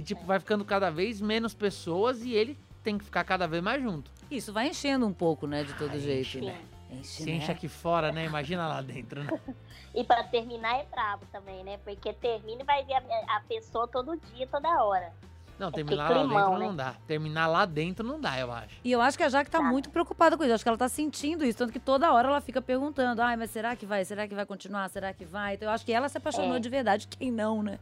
E 0.00 0.02
tipo, 0.02 0.24
vai 0.24 0.38
ficando 0.40 0.64
cada 0.64 0.90
vez 0.90 1.20
menos 1.20 1.52
pessoas 1.52 2.22
e 2.22 2.32
ele 2.32 2.58
tem 2.82 2.96
que 2.96 3.04
ficar 3.04 3.22
cada 3.22 3.46
vez 3.46 3.62
mais 3.62 3.82
junto. 3.82 4.10
Isso 4.30 4.50
vai 4.50 4.68
enchendo 4.68 5.06
um 5.06 5.12
pouco, 5.12 5.46
né, 5.46 5.62
de 5.62 5.74
todo 5.74 5.90
Ah, 5.92 5.98
jeito. 5.98 6.20
enche, 6.22 6.40
né? 6.40 6.52
né? 6.52 6.98
Enche, 6.98 7.04
Se 7.22 7.26
né? 7.26 7.32
enche 7.32 7.52
aqui 7.52 7.68
fora, 7.68 8.10
né? 8.10 8.24
Imagina 8.24 8.66
lá 8.66 8.80
dentro, 8.80 9.22
né? 9.22 9.30
E 9.94 10.02
pra 10.04 10.22
terminar 10.22 10.78
é 10.78 10.84
brabo 10.86 11.26
também, 11.32 11.62
né? 11.64 11.76
Porque 11.84 12.12
termina 12.14 12.62
e 12.62 12.64
vai 12.64 12.82
ver 12.84 12.94
a, 12.94 13.36
a 13.36 13.40
pessoa 13.48 13.86
todo 13.88 14.16
dia, 14.32 14.46
toda 14.46 14.68
hora. 14.84 15.12
Não, 15.58 15.68
que 15.68 15.74
terminar 15.84 16.08
lá 16.08 16.20
climão, 16.20 16.50
dentro 16.52 16.58
não 16.64 16.70
né? 16.70 16.76
dá. 16.76 16.94
Terminar 17.08 17.46
lá 17.48 17.66
dentro 17.66 18.06
não 18.06 18.18
dá, 18.20 18.38
eu 18.38 18.50
acho. 18.52 18.76
E 18.84 18.90
eu 18.92 19.02
acho 19.02 19.18
que 19.18 19.24
a 19.24 19.28
Jaque 19.28 19.50
tá 19.50 19.58
Tá. 19.58 19.64
muito 19.64 19.90
preocupada 19.90 20.38
com 20.38 20.44
isso. 20.44 20.54
Acho 20.54 20.62
que 20.64 20.68
ela 20.68 20.78
tá 20.78 20.88
sentindo 20.88 21.44
isso. 21.44 21.58
Tanto 21.58 21.72
que 21.72 21.78
toda 21.80 22.10
hora 22.12 22.28
ela 22.28 22.40
fica 22.40 22.62
perguntando: 22.62 23.20
ai, 23.20 23.36
mas 23.36 23.50
será 23.50 23.74
que 23.76 23.84
vai? 23.84 24.02
Será 24.04 24.26
que 24.28 24.34
vai 24.34 24.46
continuar? 24.46 24.88
Será 24.88 25.12
que 25.12 25.24
vai? 25.26 25.54
Então 25.54 25.68
eu 25.68 25.72
acho 25.74 25.84
que 25.84 25.92
ela 25.92 26.08
se 26.08 26.16
apaixonou 26.16 26.56
É. 26.56 26.60
de 26.60 26.68
verdade. 26.70 27.06
Quem 27.08 27.30
não, 27.32 27.60
né? 27.62 27.78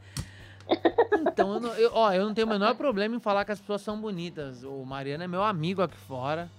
Então, 1.26 1.54
eu 1.54 1.60
não, 1.60 1.74
eu- 1.74 1.90
ó, 1.94 2.12
eu 2.12 2.24
não 2.26 2.34
tenho 2.34 2.46
o 2.46 2.50
menor 2.50 2.74
problema 2.74 3.16
em 3.16 3.20
falar 3.20 3.44
que 3.44 3.52
as 3.52 3.60
pessoas 3.60 3.80
são 3.82 4.00
bonitas. 4.00 4.62
O 4.64 4.84
Mariano 4.84 5.24
é 5.24 5.28
meu 5.28 5.42
amigo 5.42 5.82
aqui 5.82 5.96
fora, 5.96 6.50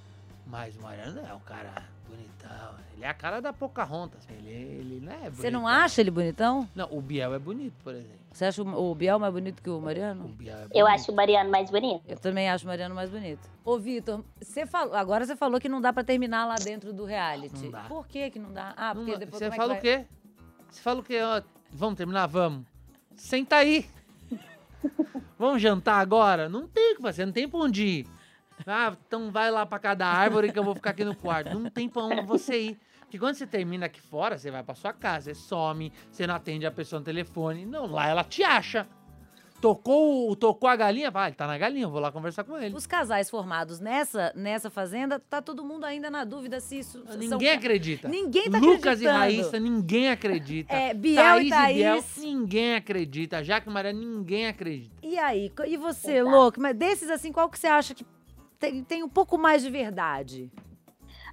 mas 0.45 0.75
o 0.77 0.81
Mariano 0.81 1.19
é 1.19 1.33
um 1.33 1.39
cara 1.39 1.83
bonitão. 2.07 2.75
Ele 2.95 3.05
é 3.05 3.07
a 3.09 3.13
cara 3.13 3.39
da 3.41 3.53
Pocahontas. 3.53 4.27
Ele, 4.29 4.49
ele 4.49 4.99
não 5.05 5.11
é 5.13 5.17
bonito. 5.17 5.35
Você 5.35 5.49
não 5.51 5.67
acha 5.67 6.01
ele 6.01 6.11
bonitão? 6.11 6.67
Não, 6.75 6.87
o 6.91 7.01
Biel 7.01 7.33
é 7.33 7.39
bonito, 7.39 7.73
por 7.83 7.93
exemplo. 7.93 8.19
Você 8.31 8.45
acha 8.45 8.61
o 8.61 8.91
o 8.91 8.95
Biel 8.95 9.17
mais 9.17 9.33
bonito 9.33 9.61
que 9.61 9.69
o 9.69 9.77
O 9.77 9.81
Mariano? 9.81 10.27
Biel 10.29 10.53
é 10.55 10.59
bonito. 10.59 10.75
Eu 10.77 10.87
acho 10.87 11.11
o 11.11 11.15
Mariano 11.15 11.49
mais 11.49 11.69
bonito. 11.71 12.03
Eu 12.07 12.17
também 12.17 12.49
acho 12.49 12.63
o 12.65 12.67
Mariano 12.67 12.93
mais 12.93 13.09
bonito. 13.09 13.49
Ô, 13.65 13.77
Vitor, 13.79 14.23
você 14.41 14.65
falou, 14.65 14.95
agora 14.95 15.25
você 15.25 15.35
falou 15.35 15.59
que 15.59 15.67
não 15.69 15.79
dá 15.81 15.91
pra 15.93 16.03
terminar 16.03 16.45
lá 16.45 16.55
dentro 16.55 16.91
do 16.93 17.05
reality. 17.05 17.63
Não 17.65 17.71
dá. 17.71 17.81
Por 17.83 18.07
que 18.07 18.29
que 18.29 18.39
não 18.39 18.51
dá? 18.51 18.73
Ah, 18.77 18.93
Não 18.93 19.01
porque 19.03 19.13
dá. 19.13 19.17
depois 19.19 19.39
Você 19.39 19.45
como 19.45 19.53
é 19.53 19.55
que 19.55 19.61
fala 19.61 19.73
vai- 19.73 19.79
o 19.79 19.81
quê? 19.81 20.05
Você 20.69 20.81
fala 20.81 20.99
o 20.99 21.03
quê? 21.03 21.19
Ó, 21.21 21.41
vamos 21.71 21.95
terminar? 21.97 22.27
Vamos. 22.27 22.65
Senta 23.15 23.55
aí. 23.57 23.85
Vamos 25.37 25.61
jantar 25.61 25.99
agora? 25.99 26.49
Não 26.49 26.67
tem 26.67 26.93
o 26.93 26.95
que 26.97 27.01
fazer, 27.01 27.25
não 27.25 27.33
tem 27.33 27.47
pra 27.47 27.59
onde 27.59 27.83
ir. 27.85 28.07
Ah, 28.67 28.95
então 29.07 29.31
vai 29.31 29.49
lá 29.49 29.65
pra 29.65 29.79
cada 29.79 30.05
árvore 30.05 30.51
que 30.51 30.59
eu 30.59 30.63
vou 30.63 30.75
ficar 30.75 30.89
aqui 30.91 31.05
no 31.05 31.15
quarto. 31.15 31.57
Não 31.57 31.69
tem 31.69 31.87
pra 31.87 32.03
onde 32.03 32.21
você 32.21 32.59
ir. 32.59 32.79
Porque 33.01 33.17
quando 33.17 33.35
você 33.35 33.47
termina 33.47 33.87
aqui 33.87 33.99
fora, 33.99 34.37
você 34.37 34.51
vai 34.51 34.61
pra 34.61 34.75
sua 34.75 34.93
casa, 34.93 35.33
você 35.33 35.35
some, 35.35 35.91
você 36.11 36.27
não 36.27 36.35
atende 36.35 36.65
a 36.65 36.71
pessoa 36.71 36.99
no 36.99 37.05
telefone. 37.05 37.65
Não, 37.65 37.87
lá 37.87 38.07
ela 38.07 38.23
te 38.23 38.43
acha. 38.43 38.87
Tocou, 39.61 40.31
o- 40.31 40.35
tocou 40.37 40.69
a 40.69 40.75
galinha, 40.75 41.11
vai, 41.11 41.29
ele 41.29 41.35
tá 41.35 41.45
na 41.45 41.57
galinha, 41.57 41.83
eu 41.85 41.89
vou 41.89 41.99
lá 41.99 42.11
conversar 42.13 42.45
com 42.45 42.57
ele. 42.57 42.73
Os 42.73 42.87
casais 42.87 43.29
formados 43.29 43.79
nessa, 43.81 44.31
nessa 44.33 44.69
fazenda, 44.69 45.19
tá 45.19 45.41
todo 45.41 45.65
mundo 45.65 45.83
ainda 45.85 46.09
na 46.09 46.23
dúvida 46.23 46.61
se 46.61 46.79
isso. 46.79 47.03
são- 47.05 47.17
Ninguém 47.17 47.51
acredita. 47.51 48.07
Ninguém 48.07 48.49
tá 48.49 48.57
Lucas 48.57 49.01
e. 49.01 49.05
Raíssa, 49.07 49.59
ninguém 49.59 50.09
acredita. 50.09 50.73
É, 50.79 50.93
Biel 50.93 51.41
e 51.41 51.49
Thaís 51.49 51.75
Biel, 51.75 51.95
Thaís. 52.01 52.17
ninguém 52.17 52.75
acredita. 52.75 53.43
Jaque 53.43 53.67
e 53.69 53.71
Maria, 53.73 53.91
ninguém 53.91 54.47
acredita. 54.47 54.95
E 55.03 55.19
aí, 55.19 55.51
e 55.67 55.75
você, 55.77 56.19
Exato. 56.19 56.29
louco? 56.35 56.61
Mas 56.61 56.75
desses 56.77 57.09
assim, 57.09 57.31
qual 57.33 57.49
que 57.49 57.59
você 57.59 57.67
acha 57.67 57.93
que 57.93 58.05
tem, 58.57 58.81
tem 58.83 59.03
um 59.03 59.09
pouco 59.09 59.37
mais 59.37 59.61
de 59.61 59.69
verdade? 59.69 60.49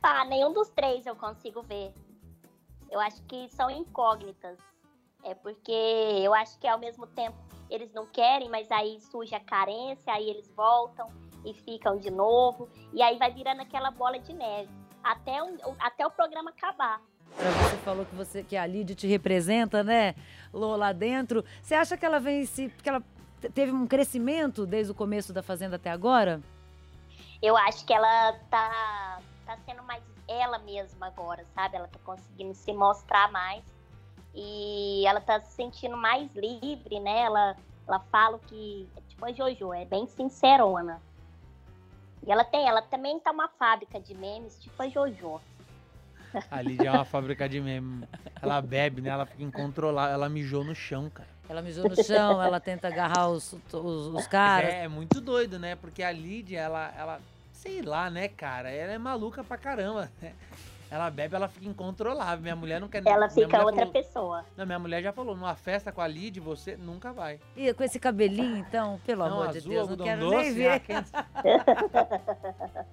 Ah, 0.03 0.25
nenhum 0.25 0.53
dos 0.53 0.69
três 0.71 1.07
eu 1.07 1.15
consigo 1.15 1.63
ver. 1.63 1.93
Eu 2.91 2.99
acho 3.01 3.23
que 3.23 3.49
são 3.51 3.71
incógnitas. 3.71 4.59
É 5.27 5.35
porque 5.35 5.73
eu 5.73 6.33
acho 6.33 6.57
que 6.61 6.69
ao 6.69 6.79
mesmo 6.79 7.05
tempo 7.09 7.37
eles 7.69 7.93
não 7.93 8.07
querem, 8.07 8.49
mas 8.49 8.71
aí 8.71 9.01
surge 9.01 9.35
a 9.35 9.41
carência, 9.41 10.13
aí 10.13 10.31
eles 10.31 10.49
voltam 10.55 11.09
e 11.45 11.53
ficam 11.53 11.99
de 11.99 12.11
novo. 12.13 12.69
E 12.93 13.03
aí 13.03 13.19
vai 13.19 13.33
virando 13.33 13.61
aquela 13.61 13.91
bola 13.91 14.21
de 14.21 14.33
neve. 14.33 14.71
Até 15.03 15.39
até 15.81 16.07
o 16.07 16.11
programa 16.13 16.51
acabar. 16.51 17.01
Você 17.37 17.77
falou 17.79 18.07
que 18.07 18.15
você 18.15 18.45
que 18.45 18.57
a 18.57 18.65
Lid 18.65 18.95
te 18.95 19.09
representa, 19.09 19.83
né, 19.83 20.15
Lô, 20.53 20.77
lá 20.77 20.93
dentro. 20.93 21.45
Você 21.61 21.75
acha 21.75 21.97
que 21.97 22.07
ela 22.07 22.21
vem 22.21 22.47
se 22.47 22.69
que 22.69 22.89
ela 22.89 23.03
te- 23.41 23.51
teve 23.51 23.73
um 23.73 23.87
crescimento 23.87 24.65
desde 24.65 24.93
o 24.93 24.95
começo 24.95 25.33
da 25.33 25.43
fazenda 25.43 25.75
até 25.75 25.91
agora? 25.91 26.41
Eu 27.43 27.57
acho 27.57 27.85
que 27.85 27.93
ela 27.93 28.33
tá, 28.49 29.21
tá 29.45 29.59
sendo 29.67 29.83
mais 29.83 30.03
ela 30.29 30.59
mesma 30.61 31.09
agora, 31.09 31.45
sabe? 31.53 31.77
Ela 31.77 31.89
tá 31.89 31.99
conseguindo 32.05 32.55
se 32.55 32.73
mostrar 32.73 33.31
mais 33.33 33.65
e 34.37 35.07
ela 35.07 35.21
tá 35.21 35.41
se 35.41 35.53
sentindo 35.53 35.97
mais 35.97 36.31
livre, 36.35 37.01
né? 37.01 37.23
Ela, 37.23 37.57
ela 37.89 38.01
fala 38.13 38.39
que, 38.47 38.87
tipo 39.09 39.25
a 39.25 39.33
Jojo, 39.33 39.73
é 39.73 39.87
bem 39.87 40.07
sincerona. 40.07 41.01
E 42.27 42.31
ela 42.31 42.45
tem, 42.45 42.69
ela 42.69 42.83
também 42.83 43.19
tá 43.19 43.31
uma 43.31 43.49
fábrica 43.49 43.99
de 43.99 44.15
memes, 44.15 44.59
tipo 44.61 44.81
a 44.83 44.89
Jojo. 44.89 45.41
A 46.51 46.61
Lídia 46.61 46.89
é 46.89 46.93
uma 46.93 47.05
fábrica 47.05 47.49
de 47.49 47.61
meme. 47.61 48.07
Ela 48.43 48.61
bebe, 48.61 49.01
né? 49.01 49.09
Ela 49.09 49.25
fica 49.25 49.43
incontrolável. 49.43 50.13
Ela 50.13 50.29
mijou 50.29 50.63
no 50.65 50.75
chão, 50.75 51.09
cara. 51.09 51.29
Ela 51.49 51.63
mijou 51.63 51.89
no 51.89 52.05
chão, 52.05 52.43
ela 52.43 52.61
tenta 52.61 52.89
agarrar 52.89 53.31
os, 53.31 53.55
os, 53.73 54.15
os 54.15 54.27
caras. 54.27 54.75
É, 54.75 54.85
é 54.85 54.89
muito 54.89 55.19
doido, 55.21 55.59
né? 55.59 55.77
Porque 55.77 56.03
a 56.03 56.13
Lídia, 56.13 56.59
ela, 56.59 56.93
ela, 56.99 57.21
sei 57.53 57.81
lá, 57.81 58.11
né, 58.11 58.29
cara? 58.29 58.71
Ela 58.71 58.93
é 58.93 58.99
maluca 58.99 59.43
pra 59.43 59.57
caramba. 59.57 60.11
né? 60.21 60.35
Ela 60.91 61.11
bebe, 61.11 61.35
ela 61.35 61.49
fica 61.49 61.67
incontrolável. 61.67 62.43
Minha 62.43 62.55
mulher 62.57 62.81
não 62.81 62.87
quer 62.89 63.03
Ela 63.05 63.29
fica 63.29 63.59
outra 63.65 63.81
falou- 63.81 63.93
pessoa. 63.93 64.45
Não, 64.57 64.65
minha 64.65 64.79
mulher 64.79 65.03
já 65.03 65.13
falou, 65.13 65.35
numa 65.35 65.57
festa 65.57 65.91
com 65.91 66.01
a 66.01 66.07
Lídia, 66.07 66.41
você 66.41 66.77
nunca 66.77 67.13
vai. 67.13 67.41
E 67.57 67.73
com 67.75 67.83
esse 67.83 67.99
cabelinho, 67.99 68.57
então, 68.59 69.01
pelo 69.05 69.29
não, 69.29 69.43
amor 69.43 69.53
de 69.53 69.59
azul, 69.59 69.71
Deus, 69.73 69.89
não 69.89 69.97
quero 69.97 70.21
doce, 70.21 70.37
nem 70.37 70.55
ver. 70.55 70.69
ah, 70.71 70.79
quem- 70.81 70.97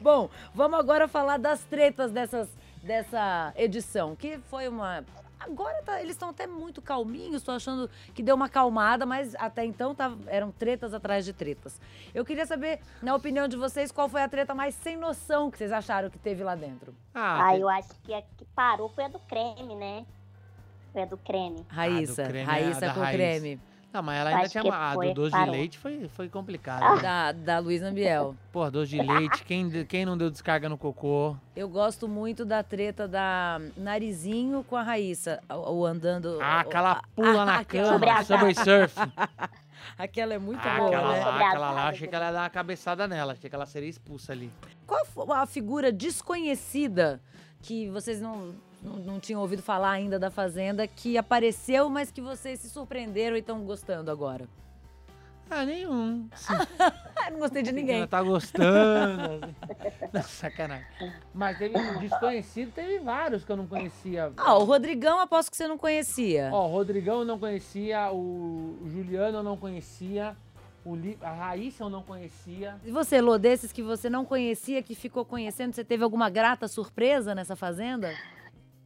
Bom, 0.00 0.28
vamos 0.54 0.78
agora 0.78 1.08
falar 1.08 1.38
das 1.38 1.64
tretas 1.64 2.12
dessas, 2.12 2.48
dessa 2.82 3.52
edição, 3.56 4.14
que 4.14 4.38
foi 4.50 4.68
uma. 4.68 5.02
Agora 5.46 5.80
tá- 5.82 6.00
eles 6.00 6.12
estão 6.16 6.28
até 6.30 6.46
muito 6.46 6.82
calminhos, 6.82 7.42
tô 7.42 7.52
achando 7.52 7.88
que 8.14 8.22
deu 8.22 8.34
uma 8.34 8.48
calmada, 8.48 9.06
mas 9.06 9.34
até 9.36 9.64
então 9.64 9.94
tava- 9.94 10.18
eram 10.26 10.50
tretas 10.50 10.92
atrás 10.92 11.24
de 11.24 11.32
tretas. 11.32 11.80
Eu 12.14 12.24
queria 12.24 12.44
saber, 12.46 12.80
na 13.00 13.14
opinião 13.14 13.46
de 13.46 13.56
vocês, 13.56 13.92
qual 13.92 14.08
foi 14.08 14.22
a 14.22 14.28
treta 14.28 14.54
mais 14.54 14.74
sem 14.74 14.96
noção 14.96 15.50
que 15.50 15.58
vocês 15.58 15.72
acharam 15.72 16.10
que 16.10 16.18
teve 16.18 16.42
lá 16.42 16.54
dentro? 16.54 16.94
Ah, 17.14 17.46
Ah, 17.48 17.56
eu 17.56 17.68
acho 17.68 17.88
que 18.02 18.12
a 18.12 18.22
que 18.22 18.44
parou 18.54 18.88
foi 18.88 19.04
a 19.04 19.08
do 19.08 19.18
creme, 19.20 19.74
né? 19.76 20.04
Foi 20.92 21.02
a 21.02 21.06
do 21.06 21.16
creme. 21.16 21.64
Raíssa, 21.68 22.24
creme, 22.24 22.44
Raíssa 22.44 22.84
a 22.84 22.88
da 22.88 22.94
com 22.94 23.00
Raiz. 23.00 23.16
creme. 23.16 23.60
Não, 23.96 24.02
mas 24.02 24.20
ela 24.20 24.28
ainda 24.30 24.42
Acho 24.42 24.50
tinha. 24.60 24.74
A 24.74 24.88
do 24.90 24.94
foi, 24.94 25.14
doce 25.14 25.30
parou. 25.30 25.46
de 25.46 25.50
leite 25.52 25.78
foi, 25.78 26.08
foi 26.08 26.28
complicado. 26.28 26.96
né? 26.96 27.02
Da, 27.02 27.32
da 27.32 27.58
Luísa 27.58 27.86
Ambiel. 27.88 28.36
Porra, 28.52 28.70
doce 28.70 28.90
de 28.90 29.00
leite, 29.00 29.42
quem, 29.42 29.70
quem 29.86 30.04
não 30.04 30.18
deu 30.18 30.28
descarga 30.30 30.68
no 30.68 30.76
cocô? 30.76 31.34
Eu 31.54 31.66
gosto 31.66 32.06
muito 32.06 32.44
da 32.44 32.62
treta 32.62 33.08
da 33.08 33.58
Narizinho 33.74 34.62
com 34.64 34.76
a 34.76 34.82
Raíssa, 34.82 35.40
o, 35.48 35.86
andando. 35.86 36.38
Ah, 36.42 36.60
aquela 36.60 37.02
pula 37.14 37.42
ah, 37.42 37.46
na 37.46 37.56
Sobre 37.60 38.06
cama, 38.06 38.18
a 38.18 38.24
Subway 38.24 38.54
Surf. 38.54 38.94
Aquela 39.98 40.34
é 40.34 40.38
muito 40.38 40.60
Ah, 40.66 40.76
boa, 40.78 40.88
aquela 40.88 41.12
né? 41.12 41.18
lá, 41.20 41.24
Sobre 41.24 41.44
aquela 41.44 41.70
lá, 41.70 41.88
achei 41.88 42.08
que 42.08 42.14
ela 42.14 42.26
ia 42.26 42.32
dar 42.32 42.42
uma 42.42 42.50
cabeçada 42.50 43.06
nela, 43.08 43.32
achei 43.32 43.48
que 43.48 43.54
ela 43.56 43.66
seria 43.66 43.88
expulsa 43.88 44.32
ali. 44.32 44.50
Qual 44.86 45.06
foi 45.06 45.24
a 45.36 45.46
figura 45.46 45.92
desconhecida 45.92 47.20
que 47.62 47.88
vocês 47.90 48.20
não, 48.20 48.54
não, 48.82 48.94
não 48.96 49.20
tinham 49.20 49.40
ouvido 49.40 49.62
falar 49.62 49.90
ainda 49.90 50.18
da 50.18 50.30
Fazenda, 50.30 50.86
que 50.86 51.16
apareceu, 51.18 51.88
mas 51.88 52.10
que 52.10 52.20
vocês 52.20 52.60
se 52.60 52.70
surpreenderam 52.70 53.36
e 53.36 53.40
estão 53.40 53.60
gostando 53.64 54.10
agora? 54.10 54.48
Ah, 55.50 55.64
nenhum. 55.64 56.28
Ah, 57.18 57.30
não 57.30 57.40
gostei 57.40 57.62
de 57.62 57.72
ninguém. 57.72 57.96
Ela 57.96 58.06
tá 58.06 58.22
gostando. 58.22 59.44
assim. 59.44 59.54
Não, 60.12 60.22
sacanagem. 60.22 60.86
Mas 61.34 61.58
teve 61.58 61.74
desconhecido, 61.98 62.70
teve 62.72 63.00
vários 63.00 63.42
que 63.44 63.50
eu 63.50 63.56
não 63.56 63.66
conhecia. 63.66 64.32
Ah, 64.36 64.56
o 64.58 64.64
Rodrigão, 64.64 65.18
aposto 65.18 65.50
que 65.50 65.56
você 65.56 65.66
não 65.66 65.78
conhecia. 65.78 66.50
Ó, 66.52 66.68
o 66.68 66.70
Rodrigão 66.70 67.20
eu 67.20 67.24
não 67.24 67.38
conhecia, 67.38 68.12
o 68.12 68.78
Juliano 68.92 69.38
eu 69.38 69.42
não 69.42 69.56
conhecia, 69.56 70.36
o 70.84 70.94
Li... 70.94 71.18
a 71.20 71.32
Raíssa 71.32 71.82
eu 71.82 71.90
não 71.90 72.02
conhecia. 72.02 72.76
E 72.84 72.92
você, 72.92 73.20
Lô, 73.20 73.38
desses 73.38 73.72
que 73.72 73.82
você 73.82 74.08
não 74.08 74.24
conhecia, 74.24 74.82
que 74.82 74.94
ficou 74.94 75.24
conhecendo, 75.24 75.74
você 75.74 75.82
teve 75.82 76.04
alguma 76.04 76.30
grata 76.30 76.68
surpresa 76.68 77.34
nessa 77.34 77.56
Fazenda? 77.56 78.14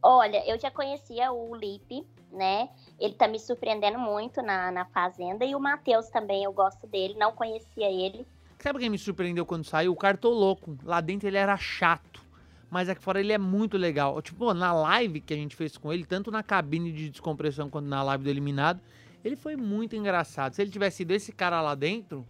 Olha, 0.03 0.43
eu 0.49 0.59
já 0.59 0.71
conhecia 0.71 1.31
o 1.31 1.55
Lipe, 1.55 2.05
né? 2.31 2.69
Ele 2.99 3.13
tá 3.13 3.27
me 3.27 3.39
surpreendendo 3.39 3.99
muito 3.99 4.41
na, 4.41 4.71
na 4.71 4.85
Fazenda. 4.85 5.45
E 5.45 5.53
o 5.55 5.59
Matheus 5.59 6.09
também, 6.09 6.43
eu 6.43 6.51
gosto 6.51 6.87
dele. 6.87 7.15
Não 7.17 7.31
conhecia 7.31 7.89
ele. 7.89 8.25
Sabe 8.59 8.79
quem 8.79 8.89
me 8.89 8.97
surpreendeu 8.97 9.45
quando 9.45 9.63
saiu? 9.63 9.91
O 9.91 9.95
Cartoloco. 9.95 10.77
Lá 10.83 11.01
dentro 11.01 11.27
ele 11.27 11.37
era 11.37 11.55
chato. 11.57 12.21
Mas 12.69 12.87
aqui 12.87 13.01
fora 13.01 13.19
ele 13.19 13.33
é 13.33 13.37
muito 13.37 13.77
legal. 13.77 14.21
Tipo, 14.21 14.53
na 14.53 14.73
live 14.73 15.19
que 15.19 15.33
a 15.33 15.37
gente 15.37 15.55
fez 15.55 15.77
com 15.77 15.91
ele, 15.91 16.05
tanto 16.05 16.31
na 16.31 16.41
cabine 16.41 16.91
de 16.91 17.09
descompressão 17.09 17.69
quanto 17.69 17.87
na 17.87 18.01
live 18.01 18.23
do 18.23 18.29
Eliminado, 18.29 18.79
ele 19.23 19.35
foi 19.35 19.55
muito 19.55 19.95
engraçado. 19.95 20.53
Se 20.53 20.61
ele 20.61 20.71
tivesse 20.71 20.97
sido 20.97 21.11
esse 21.11 21.31
cara 21.31 21.61
lá 21.61 21.75
dentro, 21.75 22.25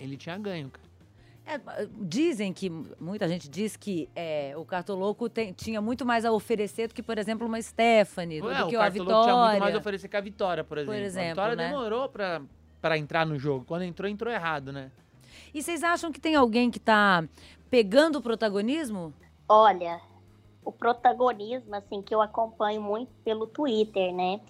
ele 0.00 0.16
tinha 0.16 0.38
ganho, 0.38 0.70
cara. 0.70 0.91
É, 1.44 1.60
dizem 2.00 2.52
que, 2.52 2.70
muita 3.00 3.26
gente 3.28 3.48
diz 3.48 3.76
que 3.76 4.08
é, 4.14 4.54
o 4.56 4.64
Cartoloco 4.64 5.28
tem- 5.28 5.52
tinha 5.52 5.80
muito 5.80 6.06
mais 6.06 6.24
a 6.24 6.30
oferecer 6.30 6.86
do 6.88 6.94
que, 6.94 7.02
por 7.02 7.18
exemplo, 7.18 7.46
uma 7.46 7.60
Stephanie, 7.60 8.40
do, 8.40 8.46
Ué, 8.46 8.58
do 8.58 8.66
o 8.66 8.68
que 8.68 8.76
a 8.76 8.78
Cartoloco 8.80 9.22
tinha 9.22 9.34
muito 9.34 9.36
mais 9.36 9.50
a 9.50 9.54
Vitória. 9.66 9.78
oferecer 9.78 10.08
que 10.08 10.16
a 10.16 10.20
Vitória, 10.20 10.64
por 10.64 10.78
exemplo. 10.78 10.94
exemplo, 11.00 11.26
a 11.42 11.48
Vitória 11.48 11.56
né? 11.56 11.68
demorou 11.68 12.08
pra, 12.08 12.42
pra 12.80 12.96
entrar 12.96 13.26
no 13.26 13.38
jogo. 13.38 13.64
Quando 13.64 13.82
entrou, 13.82 14.08
entrou 14.08 14.32
errado, 14.32 14.72
né? 14.72 14.90
E 15.52 15.62
vocês 15.62 15.82
acham 15.82 16.12
que 16.12 16.20
tem 16.20 16.36
alguém 16.36 16.70
que 16.70 16.78
tá 16.78 17.24
pegando 17.68 18.16
o 18.18 18.22
protagonismo? 18.22 19.12
Olha, 19.48 20.00
o 20.64 20.70
protagonismo, 20.70 21.74
assim, 21.74 22.00
que 22.02 22.14
eu 22.14 22.20
acompanho 22.22 22.80
muito 22.80 23.10
pelo 23.24 23.46
Twitter, 23.48 24.14
né? 24.14 24.40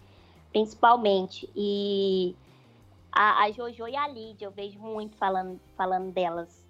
Principalmente. 0.53 1.49
E 1.57 2.37
a, 3.11 3.45
a 3.45 3.51
Jojo 3.51 3.89
e 3.89 3.97
a 3.97 4.07
Lídia, 4.07 4.45
eu 4.45 4.51
vejo 4.51 4.79
muito 4.79 5.17
falando, 5.17 5.59
falando 5.77 6.13
delas. 6.13 6.62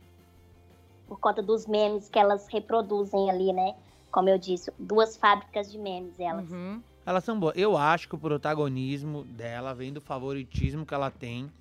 Por 1.13 1.21
conta 1.21 1.43
dos 1.43 1.67
memes 1.67 2.09
que 2.09 2.19
elas 2.19 2.49
reproduzem 2.49 3.29
ali, 3.29 3.53
né? 3.53 3.75
Como 4.11 4.31
eu 4.31 4.39
disse, 4.39 4.73
duas 4.79 5.15
fábricas 5.15 5.71
de 5.71 5.77
memes, 5.77 6.19
elas. 6.19 6.51
Uhum. 6.51 6.81
Elas 7.05 7.23
são 7.23 7.39
boas. 7.39 7.53
Eu 7.55 7.77
acho 7.77 8.09
que 8.09 8.15
o 8.15 8.19
protagonismo 8.19 9.23
dela 9.25 9.75
vem 9.75 9.93
do 9.93 10.01
favoritismo 10.01 10.87
que 10.87 10.95
ela 10.95 11.11
tem 11.11 11.53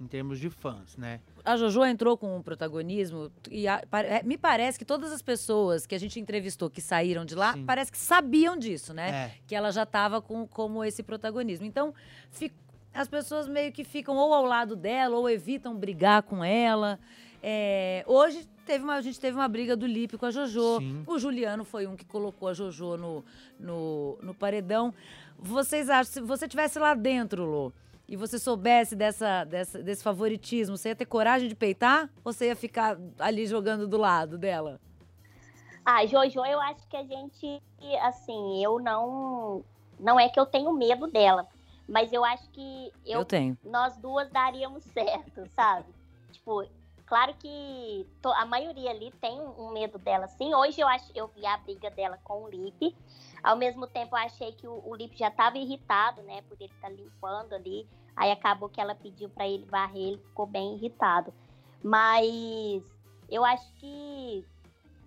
em 0.00 0.06
termos 0.08 0.40
de 0.40 0.50
fãs, 0.50 0.96
né? 0.96 1.20
A 1.44 1.56
Jojo 1.56 1.84
entrou 1.84 2.16
com 2.16 2.36
um 2.36 2.42
protagonismo 2.42 3.30
e 3.48 3.68
a- 3.68 3.80
é, 4.04 4.20
me 4.24 4.36
parece 4.36 4.80
que 4.80 4.84
todas 4.84 5.12
as 5.12 5.22
pessoas 5.22 5.86
que 5.86 5.94
a 5.94 5.98
gente 5.98 6.18
entrevistou 6.18 6.68
que 6.68 6.80
saíram 6.80 7.24
de 7.24 7.36
lá, 7.36 7.52
Sim. 7.52 7.64
parece 7.64 7.92
que 7.92 7.98
sabiam 7.98 8.56
disso, 8.56 8.92
né? 8.92 9.10
É. 9.10 9.30
que 9.46 9.54
ela 9.54 9.70
já 9.70 9.84
estava 9.84 10.20
com 10.20 10.44
como 10.44 10.82
esse 10.82 11.04
protagonismo. 11.04 11.64
Então, 11.66 11.94
fi- 12.32 12.50
as 12.92 13.06
pessoas 13.06 13.46
meio 13.46 13.70
que 13.70 13.84
ficam 13.84 14.16
ou 14.16 14.34
ao 14.34 14.44
lado 14.44 14.74
dela 14.74 15.16
ou 15.16 15.30
evitam 15.30 15.72
brigar 15.76 16.24
com 16.24 16.42
ela. 16.42 16.98
É, 17.44 18.04
hoje 18.06 18.48
teve 18.62 18.84
uma, 18.84 18.94
a 18.94 19.00
gente 19.00 19.18
teve 19.20 19.36
uma 19.36 19.48
briga 19.48 19.76
do 19.76 19.86
Lipe 19.86 20.16
com 20.18 20.26
a 20.26 20.30
Jojo. 20.30 20.78
Sim. 20.78 21.04
O 21.06 21.18
Juliano 21.18 21.64
foi 21.64 21.86
um 21.86 21.96
que 21.96 22.04
colocou 22.04 22.48
a 22.48 22.54
Jojo 22.54 22.96
no, 22.96 23.24
no, 23.58 24.18
no 24.22 24.34
paredão. 24.34 24.92
Vocês 25.38 25.90
acham, 25.90 26.12
se 26.12 26.20
você 26.20 26.46
tivesse 26.48 26.78
lá 26.78 26.94
dentro, 26.94 27.44
Lô, 27.44 27.72
e 28.08 28.16
você 28.16 28.38
soubesse 28.38 28.94
dessa, 28.94 29.44
dessa, 29.44 29.82
desse 29.82 30.02
favoritismo, 30.02 30.76
você 30.76 30.90
ia 30.90 30.96
ter 30.96 31.06
coragem 31.06 31.48
de 31.48 31.54
peitar? 31.54 32.10
Ou 32.24 32.32
você 32.32 32.46
ia 32.46 32.56
ficar 32.56 32.98
ali 33.18 33.46
jogando 33.46 33.86
do 33.88 33.96
lado 33.96 34.36
dela? 34.38 34.80
Ah, 35.84 36.04
Jojo, 36.06 36.44
eu 36.44 36.60
acho 36.60 36.86
que 36.88 36.96
a 36.96 37.02
gente, 37.04 37.60
assim, 38.02 38.62
eu 38.62 38.78
não. 38.78 39.64
Não 39.98 40.18
é 40.18 40.28
que 40.28 40.38
eu 40.38 40.46
tenho 40.46 40.72
medo 40.72 41.06
dela, 41.08 41.46
mas 41.88 42.12
eu 42.12 42.24
acho 42.24 42.48
que 42.50 42.92
Eu, 43.04 43.20
eu, 43.20 43.24
tenho. 43.24 43.56
nós 43.64 43.96
duas 43.98 44.30
daríamos 44.30 44.82
certo, 44.84 45.46
sabe? 45.54 45.86
Tipo, 46.32 46.64
claro 47.12 47.34
que 47.34 48.06
a 48.24 48.46
maioria 48.46 48.88
ali 48.88 49.10
tem 49.20 49.38
um 49.38 49.70
medo 49.70 49.98
dela, 49.98 50.26
sim. 50.28 50.54
Hoje 50.54 50.80
eu 50.80 50.88
acho, 50.88 51.12
eu 51.14 51.28
vi 51.28 51.44
a 51.44 51.58
briga 51.58 51.90
dela 51.90 52.18
com 52.24 52.44
o 52.44 52.48
Lipe. 52.48 52.96
Ao 53.42 53.54
mesmo 53.54 53.86
tempo, 53.86 54.16
eu 54.16 54.20
achei 54.22 54.52
que 54.52 54.66
o, 54.66 54.72
o 54.72 54.96
já 55.14 55.28
estava 55.28 55.58
irritado, 55.58 56.22
né? 56.22 56.40
Por 56.48 56.56
ele 56.58 56.72
estar 56.72 56.88
limpando 56.88 57.52
ali. 57.52 57.86
Aí 58.16 58.30
acabou 58.30 58.70
que 58.70 58.80
ela 58.80 58.94
pediu 58.94 59.28
para 59.28 59.46
ele 59.46 59.66
varrer, 59.66 60.08
ele 60.08 60.18
ficou 60.22 60.46
bem 60.46 60.76
irritado. 60.76 61.34
Mas 61.82 62.82
eu 63.28 63.44
acho 63.44 63.70
que 63.74 64.42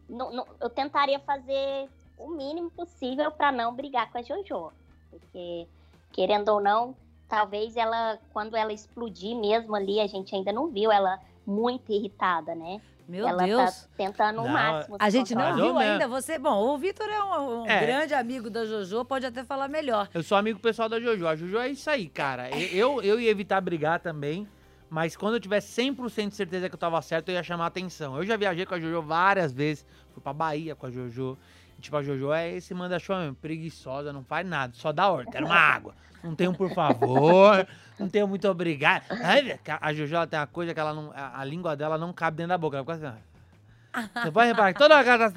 não- 0.07 0.31
não- 0.31 0.47
eu 0.61 0.69
tentaria 0.69 1.19
fazer 1.21 1.89
o 2.19 2.29
mínimo 2.29 2.69
possível 2.69 3.31
para 3.31 3.51
não 3.51 3.73
brigar 3.73 4.11
com 4.11 4.19
a 4.19 4.21
Jojo. 4.21 4.71
Porque, 5.09 5.67
querendo 6.11 6.49
ou 6.49 6.61
não, 6.61 6.95
talvez 7.27 7.75
ela, 7.75 8.19
quando 8.31 8.55
ela 8.55 8.71
explodir 8.71 9.35
mesmo 9.35 9.75
ali, 9.75 9.99
a 9.99 10.05
gente 10.05 10.35
ainda 10.35 10.53
não 10.53 10.67
viu 10.67 10.91
ela 10.91 11.19
muito 11.45 11.91
irritada, 11.91 12.53
né? 12.55 12.81
Meu 13.07 13.27
ela 13.27 13.43
Deus. 13.45 13.81
tá 13.83 13.87
tentando 13.95 14.41
o 14.41 14.45
Não, 14.45 14.51
máximo. 14.51 14.95
A 14.99 15.09
gente 15.11 15.35
não 15.35 15.41
controlar. 15.43 15.67
ou 15.67 15.73
viu 15.73 15.77
ainda. 15.91 16.07
Você, 16.07 16.39
bom, 16.39 16.73
o 16.73 16.77
Vitor 16.77 17.07
é 17.07 17.23
um, 17.23 17.61
um 17.61 17.65
É. 17.67 17.85
grande 17.85 18.13
amigo 18.15 18.49
da 18.49 18.65
Jojo, 18.65 19.05
pode 19.05 19.25
até 19.27 19.43
falar 19.43 19.67
melhor. 19.67 20.09
Eu 20.11 20.23
sou 20.23 20.35
amigo 20.35 20.59
pessoal 20.59 20.89
da 20.89 20.99
Jojo. 20.99 21.27
A 21.27 21.35
Jojo 21.35 21.57
é 21.59 21.69
isso 21.69 21.87
aí, 21.87 22.09
cara. 22.09 22.49
E- 22.57 22.75
Eu, 22.75 23.03
eu 23.03 23.19
ia 23.19 23.29
evitar 23.29 23.61
brigar 23.61 23.99
também, 23.99 24.47
mas 24.89 25.15
quando 25.15 25.35
eu 25.35 25.39
tivesse 25.39 25.67
100% 25.79 26.29
de 26.29 26.35
certeza 26.35 26.67
que 26.67 26.73
eu 26.73 26.79
tava 26.79 26.99
certo, 27.03 27.29
eu 27.29 27.35
ia 27.35 27.43
chamar 27.43 27.67
atenção. 27.67 28.17
Eu 28.17 28.25
já 28.25 28.35
viajei 28.37 28.65
com 28.65 28.73
a 28.73 28.79
Jojo 28.79 29.03
várias 29.03 29.53
vezes. 29.53 29.85
Fui 30.11 30.23
pra 30.23 30.33
Bahia 30.33 30.75
com 30.75 30.87
a 30.87 30.89
Jojo. 30.89 31.37
Tipo, 31.79 31.97
a 31.97 32.03
Jojo 32.03 32.31
é 32.31 32.53
esse 32.53 32.73
manda-chuva 32.73 33.19
mesmo, 33.19 33.35
preguiçosa, 33.35 34.11
não 34.11 34.23
faz 34.23 34.45
nada, 34.47 34.73
só 34.75 34.91
dá 34.91 35.09
ordem. 35.09 35.31
Quero 35.31 35.45
uma 35.45 35.55
água. 35.55 35.93
Não 36.23 36.33
tem 36.33 36.47
um 36.47 36.53
por 36.53 36.73
favor, 36.73 37.67
não 37.99 38.09
tenho 38.09 38.27
muito 38.27 38.47
obrigado. 38.47 39.03
Ai, 39.11 39.59
a 39.79 39.93
Jojo 39.93 40.15
ela 40.15 40.25
tem 40.27 40.39
uma 40.39 40.47
coisa 40.47 40.73
que 40.73 40.79
ela 40.79 40.93
não, 40.93 41.11
a, 41.15 41.39
a 41.39 41.45
língua 41.45 41.75
dela 41.75 41.97
não 41.97 42.11
cabe 42.11 42.37
dentro 42.37 42.49
da 42.49 42.57
boca. 42.57 42.77
Ela 42.77 42.85
fica 42.85 43.07
assim. 43.07 44.09
Você 44.23 44.31
pode 44.31 44.47
reparar 44.47 44.73
que 44.73 44.79
toda 44.79 45.03
casa. 45.03 45.33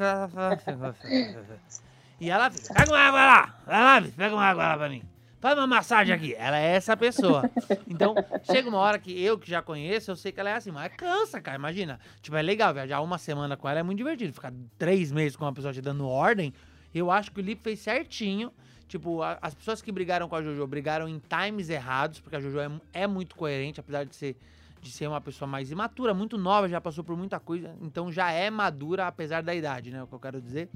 E 2.20 2.30
ela 2.30 2.50
pega 2.50 2.90
uma 2.90 2.98
água 2.98 3.20
lá, 3.20 3.54
vai 3.64 3.80
lá, 3.80 4.08
pega 4.16 4.34
uma 4.34 4.44
água 4.44 4.68
lá 4.68 4.76
pra 4.76 4.88
mim. 4.88 5.02
Faz 5.40 5.56
uma 5.56 5.66
massagem 5.66 6.14
aqui. 6.14 6.34
Ela 6.36 6.58
é 6.58 6.74
essa 6.74 6.96
pessoa. 6.96 7.48
Então, 7.86 8.14
chega 8.42 8.68
uma 8.68 8.78
hora 8.78 8.98
que 8.98 9.12
eu, 9.22 9.38
que 9.38 9.48
já 9.48 9.62
conheço, 9.62 10.10
eu 10.10 10.16
sei 10.16 10.32
que 10.32 10.40
ela 10.40 10.50
é 10.50 10.54
assim, 10.54 10.70
mas 10.72 10.92
cansa, 10.96 11.40
cara, 11.40 11.56
imagina. 11.56 12.00
Tipo, 12.20 12.36
é 12.36 12.42
legal, 12.42 12.74
viajar 12.74 13.00
uma 13.00 13.18
semana 13.18 13.56
com 13.56 13.68
ela 13.68 13.78
é 13.78 13.82
muito 13.82 13.98
divertido. 13.98 14.32
Ficar 14.32 14.52
três 14.76 15.12
meses 15.12 15.36
com 15.36 15.44
uma 15.44 15.52
pessoa 15.52 15.72
te 15.72 15.80
dando 15.80 16.06
ordem, 16.08 16.52
eu 16.94 17.10
acho 17.10 17.30
que 17.30 17.40
o 17.40 17.42
Lipe 17.42 17.62
fez 17.62 17.78
certinho. 17.80 18.52
Tipo, 18.88 19.22
a- 19.22 19.38
as 19.42 19.54
pessoas 19.54 19.80
que 19.82 19.92
brigaram 19.92 20.28
com 20.28 20.34
a 20.34 20.42
Jojo 20.42 20.66
brigaram 20.66 21.08
em 21.08 21.20
times 21.20 21.68
errados, 21.68 22.20
porque 22.20 22.34
a 22.36 22.40
Jojo 22.40 22.58
é, 22.58 22.70
é 23.02 23.06
muito 23.06 23.36
coerente, 23.36 23.78
apesar 23.78 24.04
de 24.04 24.16
ser, 24.16 24.36
de 24.80 24.90
ser 24.90 25.06
uma 25.06 25.20
pessoa 25.20 25.46
mais 25.46 25.70
imatura, 25.70 26.14
muito 26.14 26.38
nova, 26.38 26.68
já 26.68 26.80
passou 26.80 27.04
por 27.04 27.14
muita 27.16 27.38
coisa, 27.38 27.74
então 27.82 28.10
já 28.10 28.30
é 28.32 28.48
madura, 28.48 29.06
apesar 29.06 29.42
da 29.42 29.54
idade, 29.54 29.90
né? 29.90 29.98
É 29.98 30.02
o 30.02 30.06
que 30.06 30.14
eu 30.14 30.18
quero 30.20 30.40
dizer. 30.40 30.68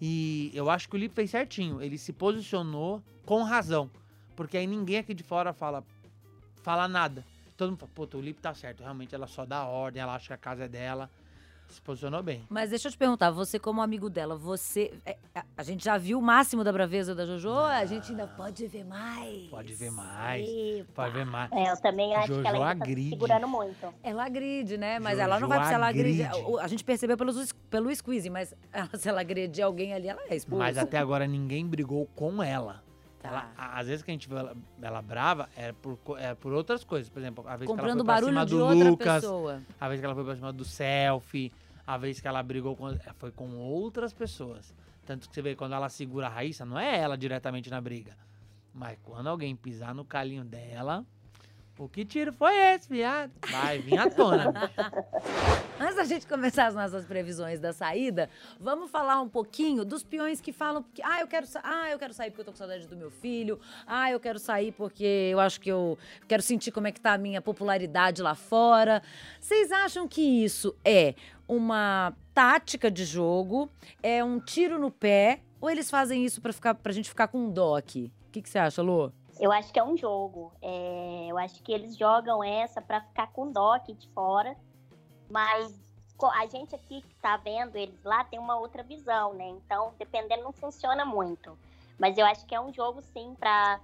E 0.00 0.50
eu 0.54 0.68
acho 0.68 0.88
que 0.88 0.96
o 0.96 0.98
Lipe 0.98 1.14
fez 1.14 1.30
certinho. 1.30 1.80
Ele 1.80 1.96
se 1.96 2.12
posicionou 2.12 3.02
com 3.24 3.42
razão. 3.42 3.90
Porque 4.34 4.56
aí 4.56 4.66
ninguém 4.66 4.98
aqui 4.98 5.14
de 5.14 5.22
fora 5.22 5.52
fala, 5.52 5.84
fala 6.62 6.86
nada. 6.86 7.24
Todo 7.56 7.70
mundo 7.70 7.78
fala, 7.78 7.92
pô, 7.94 8.08
o 8.16 8.20
Lipe 8.20 8.40
tá 8.40 8.52
certo. 8.52 8.82
Realmente 8.82 9.14
ela 9.14 9.26
só 9.26 9.46
dá 9.46 9.64
ordem, 9.64 10.02
ela 10.02 10.14
acha 10.14 10.28
que 10.28 10.32
a 10.34 10.36
casa 10.36 10.64
é 10.64 10.68
dela. 10.68 11.10
Se 11.68 11.80
posicionou 11.82 12.22
bem. 12.22 12.44
Mas 12.48 12.70
deixa 12.70 12.88
eu 12.88 12.92
te 12.92 12.96
perguntar, 12.98 13.30
você 13.30 13.58
como 13.58 13.82
amigo 13.82 14.08
dela, 14.08 14.36
você. 14.36 14.92
é, 15.04 15.16
a, 15.56 15.62
gente 15.62 15.84
já 15.84 15.98
viu 15.98 16.18
o 16.18 16.22
máximo 16.22 16.62
da 16.62 16.72
braveza 16.72 17.14
da 17.14 17.26
Jojo? 17.26 17.50
A 17.58 17.84
gente 17.84 18.12
ainda 18.12 18.26
pode 18.26 18.66
ver 18.66 18.84
mais. 18.84 19.48
Pode 19.48 19.74
ver 19.74 19.90
mais. 19.90 20.48
Epa. 20.48 20.92
Pode 20.94 21.14
ver 21.14 21.26
mais. 21.26 21.50
É, 21.52 21.70
eu 21.70 21.76
também 21.80 22.14
acho 22.14 22.28
Jojo 22.28 22.42
que 22.42 22.48
ela 22.48 22.56
ainda 22.70 22.78
tá 22.78 22.84
agride. 22.84 23.02
se 23.02 23.10
segurando 23.10 23.48
muito. 23.48 23.94
Ela 24.02 24.24
agride, 24.24 24.76
né? 24.78 24.98
Mas 24.98 25.12
Jojo 25.18 25.22
ela 25.22 25.40
não 25.40 25.48
vai 25.48 25.66
se 25.66 25.74
ela 25.74 25.88
agride. 25.88 26.22
A 26.60 26.68
gente 26.68 26.84
percebeu 26.84 27.16
pelo, 27.16 27.32
pelo 27.68 27.94
squeeze, 27.94 28.30
mas 28.30 28.54
ela- 28.72 28.90
se 28.94 29.08
ela 29.08 29.20
agredir 29.20 29.64
alguém 29.64 29.92
ali, 29.92 30.08
ela 30.08 30.22
é 30.28 30.36
expulsa. 30.36 30.64
Mas 30.64 30.78
até 30.78 30.98
agora 30.98 31.26
ninguém 31.26 31.66
brigou 31.66 32.06
com 32.14 32.42
ela. 32.42 32.85
Tá. 33.28 33.52
Ela- 33.56 33.78
às 33.78 33.86
vezes 33.86 34.02
que 34.02 34.10
a 34.10 34.14
gente 34.14 34.28
vê 34.28 34.36
ela, 34.36 34.56
ela 34.80 35.02
brava 35.02 35.48
é 35.56 35.72
por, 35.72 35.98
é 36.18 36.34
por 36.34 36.52
outras 36.52 36.84
coisas. 36.84 37.08
Por 37.08 37.18
exemplo, 37.20 37.44
a 37.46 37.56
vez 37.56 37.68
Comprando 37.70 38.04
que 38.04 38.10
ela 38.10 38.20
foi 38.20 38.32
pra 38.32 38.46
cima 38.46 38.46
do 38.46 38.88
Lucas, 38.90 39.14
pessoa. 39.22 39.62
a 39.80 39.88
vez 39.88 40.00
que 40.00 40.06
ela 40.06 40.14
foi 40.14 40.24
pra 40.24 40.34
cima 40.36 40.52
do 40.52 40.64
selfie, 40.64 41.52
a 41.86 41.96
vez 41.96 42.20
que 42.20 42.26
ela 42.28 42.42
brigou 42.42 42.74
com. 42.76 42.88
é, 42.90 42.98
Foi 43.18 43.30
com 43.30 43.56
outras 43.56 44.12
pessoas. 44.12 44.74
Tanto 45.04 45.28
que 45.28 45.34
você 45.34 45.40
vê 45.42 45.54
quando 45.54 45.72
ela 45.74 45.88
segura 45.88 46.26
a 46.26 46.30
Raíssa, 46.30 46.64
não 46.64 46.78
é 46.78 46.98
ela 46.98 47.16
diretamente 47.16 47.70
na 47.70 47.80
briga. 47.80 48.16
Mas 48.74 48.98
quando 49.04 49.28
alguém 49.28 49.54
pisar 49.54 49.94
no 49.94 50.04
calinho 50.04 50.44
dela, 50.44 51.04
o 51.78 51.88
que 51.88 52.04
tiro 52.04 52.32
foi 52.32 52.56
esse, 52.56 52.88
viado? 52.88 53.30
Vai 53.50 53.78
vir 53.78 53.98
à 53.98 54.08
tona. 54.08 54.52
Antes 55.78 55.96
da 55.96 56.04
gente 56.04 56.26
começar 56.26 56.68
as 56.68 56.74
nossas 56.74 57.04
previsões 57.04 57.60
da 57.60 57.72
saída, 57.72 58.30
vamos 58.58 58.90
falar 58.90 59.20
um 59.20 59.28
pouquinho 59.28 59.84
dos 59.84 60.02
peões 60.02 60.40
que 60.40 60.52
falam 60.52 60.82
que 60.94 61.02
ah, 61.02 61.20
eu 61.20 61.26
quero, 61.26 61.46
ah, 61.62 61.90
eu 61.90 61.98
quero 61.98 62.14
sair 62.14 62.30
porque 62.30 62.40
eu 62.40 62.44
tô 62.46 62.52
com 62.52 62.56
saudade 62.56 62.86
do 62.86 62.96
meu 62.96 63.10
filho. 63.10 63.60
Ah, 63.86 64.10
eu 64.10 64.18
quero 64.18 64.38
sair 64.38 64.72
porque 64.72 65.28
eu 65.30 65.38
acho 65.38 65.60
que 65.60 65.70
eu 65.70 65.98
quero 66.26 66.42
sentir 66.42 66.72
como 66.72 66.86
é 66.86 66.92
que 66.92 67.00
tá 67.00 67.12
a 67.12 67.18
minha 67.18 67.42
popularidade 67.42 68.22
lá 68.22 68.34
fora. 68.34 69.02
Vocês 69.38 69.70
acham 69.70 70.08
que 70.08 70.22
isso 70.22 70.74
é 70.82 71.14
uma 71.46 72.14
tática 72.32 72.90
de 72.90 73.04
jogo, 73.04 73.70
é 74.02 74.24
um 74.24 74.40
tiro 74.40 74.78
no 74.78 74.90
pé 74.90 75.40
ou 75.60 75.68
eles 75.68 75.90
fazem 75.90 76.24
isso 76.24 76.40
pra 76.40 76.52
ficar 76.52 76.74
pra 76.74 76.92
gente 76.92 77.08
ficar 77.08 77.28
com 77.28 77.50
dó 77.50 77.76
aqui? 77.76 78.10
O 78.28 78.30
que 78.32 78.40
que 78.40 78.48
você 78.48 78.58
acha, 78.58 78.80
Lô? 78.80 79.12
Eu 79.38 79.52
acho 79.52 79.72
que 79.72 79.78
é 79.78 79.84
um 79.84 79.96
jogo. 79.96 80.52
É, 80.62 81.26
eu 81.28 81.38
acho 81.38 81.62
que 81.62 81.72
eles 81.72 81.96
jogam 81.96 82.42
essa 82.42 82.80
pra 82.80 83.00
ficar 83.00 83.28
com 83.28 83.50
dó 83.50 83.74
aqui 83.74 83.94
de 83.94 84.08
fora. 84.10 84.56
Mas 85.30 85.78
a 86.32 86.46
gente 86.46 86.74
aqui 86.74 87.02
que 87.02 87.14
tá 87.16 87.36
vendo 87.36 87.76
eles 87.76 88.02
lá 88.02 88.24
tem 88.24 88.38
uma 88.38 88.58
outra 88.58 88.82
visão, 88.82 89.34
né? 89.34 89.48
Então, 89.48 89.92
dependendo, 89.98 90.44
não 90.44 90.52
funciona 90.52 91.04
muito. 91.04 91.58
Mas 91.98 92.16
eu 92.16 92.24
acho 92.24 92.46
que 92.46 92.54
é 92.54 92.60
um 92.60 92.72
jogo, 92.72 93.02
sim, 93.02 93.34
pra 93.38 93.80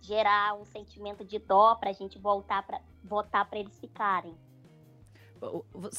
gerar 0.00 0.54
um 0.54 0.64
sentimento 0.64 1.24
de 1.24 1.38
dó, 1.38 1.74
pra 1.76 1.92
gente 1.92 2.18
voltar 2.18 2.64
pra, 2.64 2.80
votar 3.04 3.48
pra 3.48 3.58
eles 3.58 3.78
ficarem. 3.78 4.34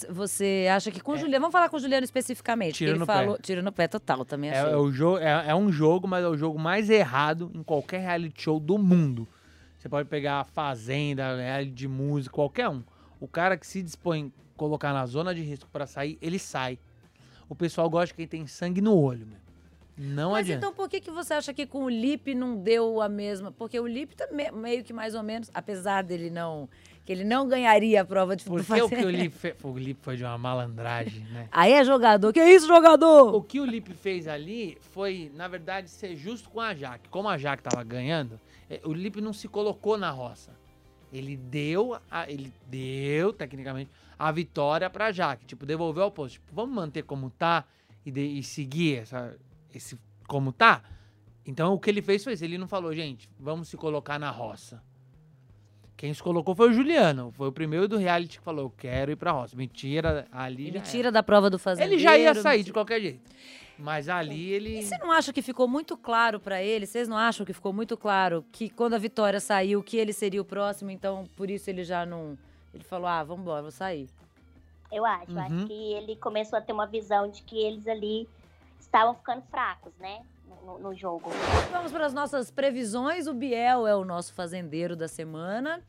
Você- 0.10 0.67
acha 0.71 0.91
que 0.91 0.99
com 0.99 1.13
o 1.13 1.17
Juliano. 1.17 1.41
Vamos 1.41 1.52
falar 1.54 1.69
com 1.69 1.78
o 1.78 1.80
Juliano 1.80 2.04
especificamente. 2.04 2.75
Tiro 2.75 2.91
ele 2.91 2.99
no 2.99 3.08
pé. 3.08 3.13
falou. 3.13 3.38
Tiro 3.41 3.63
no 3.63 3.71
pé 3.71 3.88
total, 3.88 4.25
também 4.25 4.49
É, 4.49 4.60
achei. 4.60 4.73
é 4.73 4.78
o 4.78 4.91
jogo, 4.91 5.17
é, 5.19 5.45
é 5.49 5.56
um 5.56 5.71
jogo, 5.71 6.08
mas 6.08 6.23
é 6.23 6.28
o 6.28 6.38
jogo 6.38 6.60
mais 6.60 6.89
errado 6.89 7.52
em 7.54 7.63
qualquer 7.63 7.99
reality 8.02 8.41
show 8.43 8.60
do 8.60 8.78
mundo. 8.78 9.28
Você 9.78 9.88
pode 9.88 10.10
pegar 10.10 10.41
a 10.41 10.43
Fazenda, 10.43 11.36
reality 11.38 11.71
de 11.71 11.88
música, 11.88 12.34
qualquer 12.34 12.67
um. 12.69 12.84
O 13.19 13.28
cara 13.28 13.56
que 13.58 13.65
se 13.65 13.82
dispõe 13.82 14.32
a 14.56 14.58
colocar 14.58 14.91
na 14.93 15.06
zona 15.06 15.34
de 15.34 15.41
risco 15.41 15.69
pra 15.71 15.88
sair, 15.88 16.17
ele 16.21 16.38
sai. 16.39 16.78
O 17.47 17.56
pessoal 17.56 17.89
gosta 17.89 18.08
de 18.08 18.13
quem 18.13 18.28
tem 18.28 18.45
sangue 18.47 18.82
no 18.82 18.95
olho, 18.97 19.25
meu. 19.25 19.39
Não 20.02 20.32
Mas 20.32 20.41
adianta. 20.45 20.65
então 20.65 20.73
por 20.73 20.88
que, 20.88 21.02
que 21.02 21.12
você 21.12 21.34
acha 21.34 21.54
que 21.54 21.65
com 21.65 21.84
o 21.84 21.89
Lipe 21.89 22.34
não 22.34 22.56
deu 22.56 23.02
a 23.02 23.10
mesma? 23.10 23.52
Porque 23.52 23.78
o 23.78 23.86
Lipe 23.86 24.15
tá 24.15 24.28
me- 24.32 24.49
meio 24.52 24.82
que 24.82 24.93
mais 24.93 25.13
ou 25.13 25.21
menos, 25.21 25.49
apesar 25.54 26.04
dele 26.04 26.30
não. 26.30 26.69
Que 27.09 27.13
ele 27.13 27.23
não 27.23 27.47
ganharia 27.47 28.01
a 28.01 28.05
prova 28.05 28.35
de 28.35 28.43
Porque 28.43 28.61
fazer- 28.69 28.83
o 28.83 28.87
que 28.89 29.03
o 29.03 29.09
Lipe 29.09 29.35
fez. 29.35 29.55
O 29.63 29.75
Lipe 29.75 29.99
foi 30.03 30.15
de 30.15 30.23
uma 30.23 30.37
malandragem, 30.37 31.21
né? 31.31 31.49
Aí 31.51 31.73
é 31.73 31.83
jogador. 31.83 32.31
Que 32.31 32.39
isso, 32.43 32.67
jogador? 32.67 33.33
O 33.33 33.41
que 33.41 33.59
o 33.59 33.65
Lipe 33.65 33.95
fez 33.95 34.27
ali 34.27 34.77
foi, 34.91 35.31
na 35.33 35.47
verdade, 35.47 35.89
ser 35.89 36.15
justo 36.15 36.51
com 36.51 36.61
a 36.61 36.75
Jaque. 36.75 37.09
Como 37.09 37.27
a 37.27 37.35
Jaque 37.35 37.63
tava 37.63 37.83
ganhando, 37.83 38.39
eh, 38.69 38.79
o 38.83 38.93
Lipe 38.93 39.21
não 39.21 39.33
se 39.33 39.47
colocou 39.47 39.97
na 39.97 40.11
roça. 40.11 40.51
Ele 41.11 41.35
deu, 41.35 41.97
a- 42.11 42.29
ele 42.29 42.53
deu, 42.67 43.33
tecnicamente, 43.33 43.89
a 44.19 44.31
vitória 44.31 44.87
pra 44.87 45.11
Jaque. 45.11 45.47
Tipo, 45.47 45.65
devolveu 45.65 46.03
ao 46.03 46.11
posto. 46.11 46.33
Tipo, 46.35 46.53
vamos 46.53 46.75
manter 46.75 47.01
como 47.01 47.31
tá 47.31 47.65
e, 48.05 48.11
de- 48.11 48.21
e 48.37 48.43
seguir 48.43 48.97
essa, 48.99 49.35
esse 49.73 49.97
como 50.27 50.51
tá? 50.51 50.83
Então, 51.43 51.73
o 51.73 51.79
que 51.79 51.89
ele 51.89 52.03
fez 52.03 52.23
foi 52.23 52.33
isso. 52.33 52.43
Ele 52.45 52.59
não 52.59 52.67
falou, 52.67 52.93
gente, 52.93 53.27
vamos 53.39 53.67
se 53.67 53.75
colocar 53.77 54.19
na 54.19 54.29
roça. 54.29 54.79
Quem 55.99 56.13
se 56.13 56.23
colocou 56.23 56.55
foi 56.55 56.69
o 56.69 56.73
Juliano. 56.73 57.29
Foi 57.35 57.49
o 57.49 57.51
primeiro 57.51 57.85
do 57.85 57.97
reality 57.97 58.38
que 58.38 58.43
falou, 58.45 58.67
eu 58.67 58.69
quero 58.69 59.12
ir 59.12 59.17
pra 59.17 59.33
roça. 59.33 59.53
Mentira, 59.53 60.25
ali 60.31 60.67
Ele 60.69 60.79
tira 60.79 61.12
da 61.12 61.21
prova 61.21 61.49
do 61.49 61.59
fazendeiro. 61.59 61.93
Ele 61.95 62.01
já 62.01 62.17
ia 62.17 62.33
sair 62.33 62.63
de 62.63 62.71
qualquer 62.71 63.01
jeito. 63.01 63.19
Mas 63.77 64.07
ali 64.07 64.49
ele. 64.49 64.79
E 64.79 64.83
você 64.83 64.97
não 64.97 65.12
acha 65.12 65.33
que 65.33 65.41
ficou 65.41 65.67
muito 65.67 65.97
claro 65.97 66.39
pra 66.39 66.63
ele? 66.63 66.85
Vocês 66.85 67.05
não 67.09 67.17
acham 67.17 67.45
que 67.45 67.51
ficou 67.51 67.73
muito 67.73 67.97
claro 67.97 68.45
que 68.49 68.69
quando 68.69 68.93
a 68.93 68.97
Vitória 68.97 69.41
saiu, 69.41 69.83
que 69.83 69.97
ele 69.97 70.13
seria 70.13 70.41
o 70.41 70.45
próximo, 70.45 70.89
então 70.89 71.25
por 71.35 71.49
isso 71.49 71.69
ele 71.69 71.83
já 71.83 72.05
não. 72.05 72.38
Ele 72.73 72.83
falou: 72.85 73.07
ah, 73.07 73.21
vambora, 73.21 73.62
vou 73.62 73.71
sair. 73.71 74.07
Eu 74.89 75.05
acho. 75.05 75.31
Eu 75.31 75.35
Uhum. 75.35 75.41
acho 75.41 75.67
que 75.67 75.93
ele 75.93 76.15
começou 76.15 76.57
a 76.57 76.62
ter 76.62 76.71
uma 76.71 76.88
visão 76.88 77.29
de 77.29 77.41
que 77.43 77.57
eles 77.62 77.85
ali 77.88 78.25
estavam 78.79 79.15
ficando 79.15 79.41
fracos, 79.51 79.91
né? 79.99 80.21
No, 80.69 80.77
no 80.77 80.93
jogo. 80.95 81.32
Vamos 81.71 81.91
para 81.91 82.05
as 82.05 82.13
nossas 82.13 82.51
previsões. 82.51 83.25
O 83.25 83.34
Biel 83.34 83.88
é 83.88 83.95
o 83.95 84.05
nosso 84.05 84.34
fazendeiro 84.34 84.95
da 84.95 85.08
semana. 85.08 85.82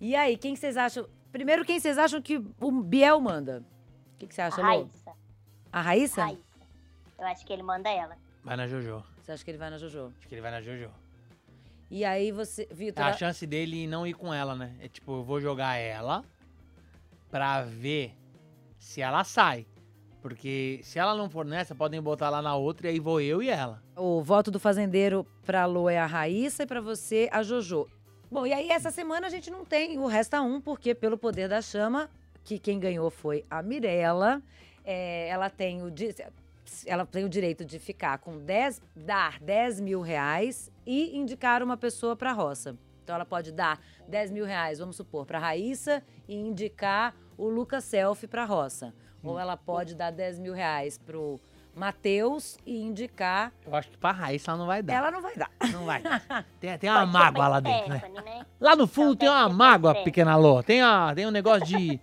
E 0.00 0.16
aí, 0.16 0.38
quem 0.38 0.56
vocês 0.56 0.76
acham? 0.78 1.06
Primeiro, 1.30 1.64
quem 1.64 1.78
vocês 1.78 1.98
acham 1.98 2.22
que 2.22 2.42
o 2.60 2.70
Biel 2.82 3.20
manda? 3.20 3.62
O 4.14 4.18
que, 4.18 4.26
que 4.26 4.34
você 4.34 4.40
A 4.40 4.46
acha, 4.46 4.62
Lô? 4.62 4.66
Raíssa. 4.68 5.12
A 5.70 5.80
Raíssa? 5.82 6.24
Raíssa. 6.24 6.42
Eu 7.18 7.26
acho 7.26 7.44
que 7.46 7.52
ele 7.52 7.62
manda 7.62 7.90
ela. 7.90 8.16
Vai 8.42 8.56
na 8.56 8.66
Jojo. 8.66 9.04
Você 9.22 9.32
acha 9.32 9.44
que 9.44 9.50
ele 9.50 9.58
vai 9.58 9.68
na 9.70 9.76
Jojo? 9.78 10.12
Acho 10.18 10.28
que 10.28 10.34
ele 10.34 10.42
vai 10.42 10.50
na 10.50 10.62
Jojo. 10.62 10.90
E 11.90 12.04
aí 12.04 12.32
você, 12.32 12.66
Vitor, 12.70 13.04
A 13.04 13.12
chance 13.12 13.46
dele 13.46 13.86
não 13.86 14.06
ir 14.06 14.14
com 14.14 14.32
ela, 14.32 14.54
né? 14.54 14.74
É 14.80 14.88
tipo, 14.88 15.18
eu 15.18 15.24
vou 15.24 15.40
jogar 15.40 15.76
ela 15.76 16.24
pra 17.30 17.62
ver 17.62 18.14
se 18.78 19.02
ela 19.02 19.24
sai. 19.24 19.66
Porque 20.24 20.80
se 20.82 20.98
ela 20.98 21.14
não 21.14 21.28
for 21.28 21.44
nessa, 21.44 21.74
podem 21.74 22.00
botar 22.00 22.30
lá 22.30 22.40
na 22.40 22.56
outra 22.56 22.86
e 22.86 22.92
aí 22.92 22.98
vou 22.98 23.20
eu 23.20 23.42
e 23.42 23.50
ela. 23.50 23.82
o 23.94 24.22
voto 24.22 24.50
do 24.50 24.58
fazendeiro 24.58 25.26
pra 25.44 25.66
Lô 25.66 25.86
é 25.86 25.98
a 25.98 26.06
Raíssa 26.06 26.62
e 26.62 26.66
pra 26.66 26.80
você 26.80 27.28
a 27.30 27.42
Jojo. 27.42 27.86
Bom, 28.30 28.46
e 28.46 28.52
aí 28.54 28.70
essa 28.70 28.90
semana 28.90 29.26
a 29.26 29.28
gente 29.28 29.50
não 29.50 29.66
tem 29.66 29.98
o 29.98 30.06
Resta 30.06 30.40
Um, 30.40 30.62
porque 30.62 30.94
pelo 30.94 31.18
poder 31.18 31.46
da 31.46 31.60
chama, 31.60 32.08
que 32.42 32.58
quem 32.58 32.80
ganhou 32.80 33.10
foi 33.10 33.44
a 33.50 33.62
Mirella. 33.62 34.40
É, 34.82 35.28
ela 35.28 35.50
tem 35.50 35.82
o 35.82 35.92
ela 36.86 37.04
tem 37.04 37.26
o 37.26 37.28
direito 37.28 37.62
de 37.62 37.78
ficar 37.78 38.16
com 38.16 38.38
10, 38.38 38.80
dar 38.96 39.38
10 39.40 39.78
mil 39.82 40.00
reais 40.00 40.70
e 40.86 41.14
indicar 41.18 41.62
uma 41.62 41.76
pessoa 41.76 42.16
para 42.16 42.30
a 42.30 42.32
roça. 42.32 42.78
Então 43.02 43.14
ela 43.14 43.26
pode 43.26 43.52
dar 43.52 43.78
10 44.08 44.30
mil 44.30 44.46
reais, 44.46 44.78
vamos 44.78 44.96
supor, 44.96 45.26
para 45.26 45.38
Raíssa 45.38 46.02
e 46.26 46.34
indicar 46.34 47.14
o 47.38 47.48
Lucas 47.48 47.84
Selfie 47.84 48.26
para 48.26 48.42
a 48.42 48.46
roça. 48.46 48.92
Ou 49.22 49.38
ela 49.38 49.56
pode 49.56 49.94
dar 49.94 50.10
10 50.10 50.38
mil 50.38 50.52
reais 50.52 50.98
pro 50.98 51.40
Matheus 51.74 52.58
e 52.66 52.76
indicar. 52.82 53.52
Eu 53.66 53.74
acho 53.74 53.88
que 53.90 53.96
pra 53.96 54.12
Raíssa 54.12 54.50
ela 54.50 54.58
não 54.58 54.66
vai 54.66 54.82
dar. 54.82 54.94
Ela 54.94 55.10
não 55.10 55.22
vai 55.22 55.34
dar. 55.34 55.50
Não 55.72 55.84
vai 55.86 56.02
dar. 56.02 56.44
Tem, 56.60 56.78
tem 56.78 56.90
uma 56.90 57.06
mágoa 57.06 57.32
pra 57.32 57.48
lá 57.48 57.60
dentro, 57.60 57.88
né? 57.88 58.02
Né? 58.24 58.46
Lá 58.60 58.76
no 58.76 58.86
fundo 58.86 59.14
Então, 59.14 59.16
tem 59.16 59.28
uma 59.28 59.48
mágoa, 59.48 59.94
pra 59.94 60.04
pequena 60.04 60.36
Lô. 60.36 60.62
Tem, 60.62 60.82
uma, 60.82 61.14
tem 61.14 61.26
um 61.26 61.30
negócio 61.30 61.64
de. 61.66 61.98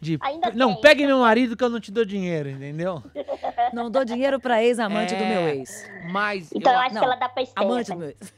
de 0.00 0.18
não, 0.54 0.72
tem. 0.74 0.80
pegue 0.82 1.06
meu 1.06 1.20
marido 1.20 1.56
que 1.56 1.62
eu 1.62 1.70
não 1.70 1.78
te 1.80 1.92
dou 1.92 2.04
dinheiro, 2.04 2.50
entendeu? 2.50 3.02
Não 3.72 3.90
dou 3.90 4.04
dinheiro 4.04 4.38
para 4.40 4.62
ex-amante 4.62 5.14
do 5.16 5.22
É, 5.22 5.28
meu 5.28 5.48
ex. 5.48 5.90
Mas. 6.10 6.50
Então 6.52 6.72
eu 6.72 6.78
eu- 6.78 6.84
acho 6.84 6.94
não, 6.94 7.00
que 7.00 7.06
ela 7.06 7.16
dá 7.16 7.28
pra 7.28 7.44
Stephanie. 7.46 7.70
Amante 7.72 7.90
do 7.92 7.96
meu 7.98 8.08
ex. 8.08 8.34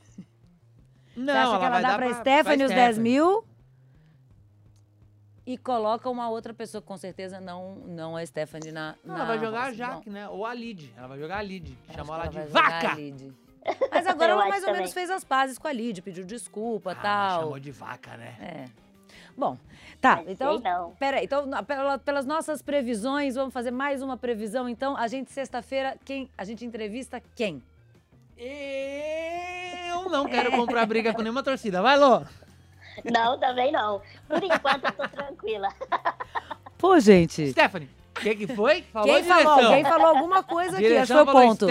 Não, 1.16 1.24
Você 1.32 1.38
acha 1.38 1.48
que 1.58 1.64
ela 1.64 1.70
vai 1.70 1.82
dá 1.82 1.88
dar 1.88 1.98
pra 1.98 2.14
Stephanie 2.14 2.64
os 2.64 2.70
10 2.70 2.94
Stephanie. 2.96 3.12
mil? 3.12 3.44
E 5.46 5.56
coloca 5.56 6.10
uma 6.10 6.28
outra 6.28 6.52
pessoa, 6.52 6.82
com 6.82 6.96
certeza 6.96 7.40
não, 7.40 7.76
não 7.86 8.16
a 8.16 8.26
Stephanie 8.26 8.72
na. 8.72 8.96
Não, 9.04 9.14
na 9.14 9.20
ela 9.20 9.26
vai 9.28 9.38
jogar 9.38 9.62
a 9.66 9.72
Jaque, 9.72 10.10
né? 10.10 10.28
Ou 10.28 10.44
a 10.44 10.52
Lid. 10.52 10.92
Ela 10.96 11.06
vai 11.06 11.18
jogar 11.18 11.38
a 11.38 11.42
Lid. 11.42 11.78
Chamou 11.94 12.16
que 12.16 12.20
ela 12.22 12.28
de 12.46 12.50
vaca! 12.52 12.96
Mas 13.90 14.06
agora 14.06 14.32
ela 14.32 14.48
mais 14.48 14.62
ou 14.64 14.72
menos 14.72 14.90
também. 14.90 15.06
fez 15.06 15.10
as 15.10 15.24
pazes 15.24 15.58
com 15.58 15.66
a 15.68 15.72
Lid, 15.72 16.00
pediu 16.02 16.24
desculpa 16.24 16.90
e 16.90 16.94
Ah, 16.94 17.02
tal. 17.02 17.40
chamou 17.42 17.58
de 17.60 17.70
vaca, 17.70 18.16
né? 18.16 18.34
É. 18.40 18.64
Bom, 19.36 19.56
tá. 20.00 20.16
Mas 20.16 20.28
Então, 20.28 20.94
peraí. 20.98 21.24
Então, 21.24 21.48
pela- 21.64 21.98
pelas 21.98 22.24
nossas 22.26 22.62
previsões, 22.62 23.34
vamos 23.34 23.52
fazer 23.52 23.70
mais 23.70 24.02
uma 24.02 24.16
previsão. 24.16 24.68
Então, 24.68 24.96
a 24.96 25.06
gente, 25.08 25.30
sexta-feira, 25.32 25.96
quem? 26.04 26.30
A 26.38 26.44
gente 26.44 26.64
entrevista 26.64 27.20
quem? 27.34 27.62
Eu 29.90 30.08
não 30.10 30.26
quero 30.26 30.50
comprar 30.52 30.86
briga 30.86 31.12
com 31.12 31.22
nenhuma 31.22 31.42
torcida. 31.42 31.82
Vai, 31.82 31.96
Lô! 31.98 32.22
Não, 33.04 33.38
também 33.38 33.70
não. 33.72 34.00
Por 34.28 34.42
enquanto 34.42 34.84
eu 34.84 34.92
tô 34.92 35.08
tranquila. 35.08 35.68
Pô, 36.78 36.98
gente. 37.00 37.50
Stephanie, 37.52 37.88
o 38.16 38.20
que, 38.20 38.34
que 38.34 38.46
foi? 38.48 38.82
Falou 38.82 39.08
Quem 39.08 39.22
direção. 39.22 39.42
falou? 39.42 39.64
Alguém 39.66 39.84
falou 39.84 40.06
alguma 40.06 40.42
coisa 40.42 40.76
aqui, 40.76 40.96
acho 40.96 41.06
que 41.06 41.12
foi 41.12 41.22
o 41.22 41.26
ponto. 41.26 41.66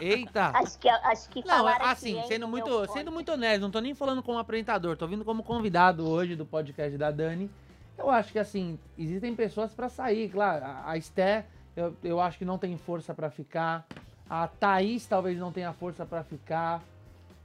Eita. 0.00 0.50
Acho 0.54 0.78
que, 0.78 0.88
acho 0.88 1.28
que 1.28 1.46
Não, 1.46 1.56
falaram 1.56 1.86
assim, 1.86 2.18
aqui, 2.18 2.28
sendo 2.28 2.48
muito, 2.48 2.92
sendo 2.92 3.12
muito 3.12 3.32
honesto, 3.32 3.60
não 3.62 3.70
tô 3.70 3.80
nem 3.80 3.94
falando 3.94 4.22
como 4.22 4.38
apresentador, 4.38 4.96
tô 4.96 5.06
vindo 5.06 5.24
como 5.24 5.42
convidado 5.42 6.08
hoje 6.08 6.36
do 6.36 6.44
podcast 6.46 6.96
da 6.96 7.10
Dani. 7.10 7.50
Eu 7.96 8.08
acho 8.10 8.30
que, 8.30 8.38
assim, 8.38 8.78
existem 8.96 9.34
pessoas 9.34 9.72
pra 9.72 9.88
sair, 9.88 10.28
claro. 10.28 10.64
A, 10.86 10.96
Esté, 10.96 11.44
eu, 11.76 11.96
eu 12.04 12.20
acho 12.20 12.38
que 12.38 12.44
não 12.44 12.56
tem 12.56 12.76
força 12.78 13.12
pra 13.12 13.28
ficar. 13.28 13.84
A 14.30 14.46
Thaís 14.46 15.04
talvez 15.06 15.36
não 15.36 15.50
tenha 15.50 15.72
força 15.72 16.06
pra 16.06 16.22
ficar. 16.22 16.80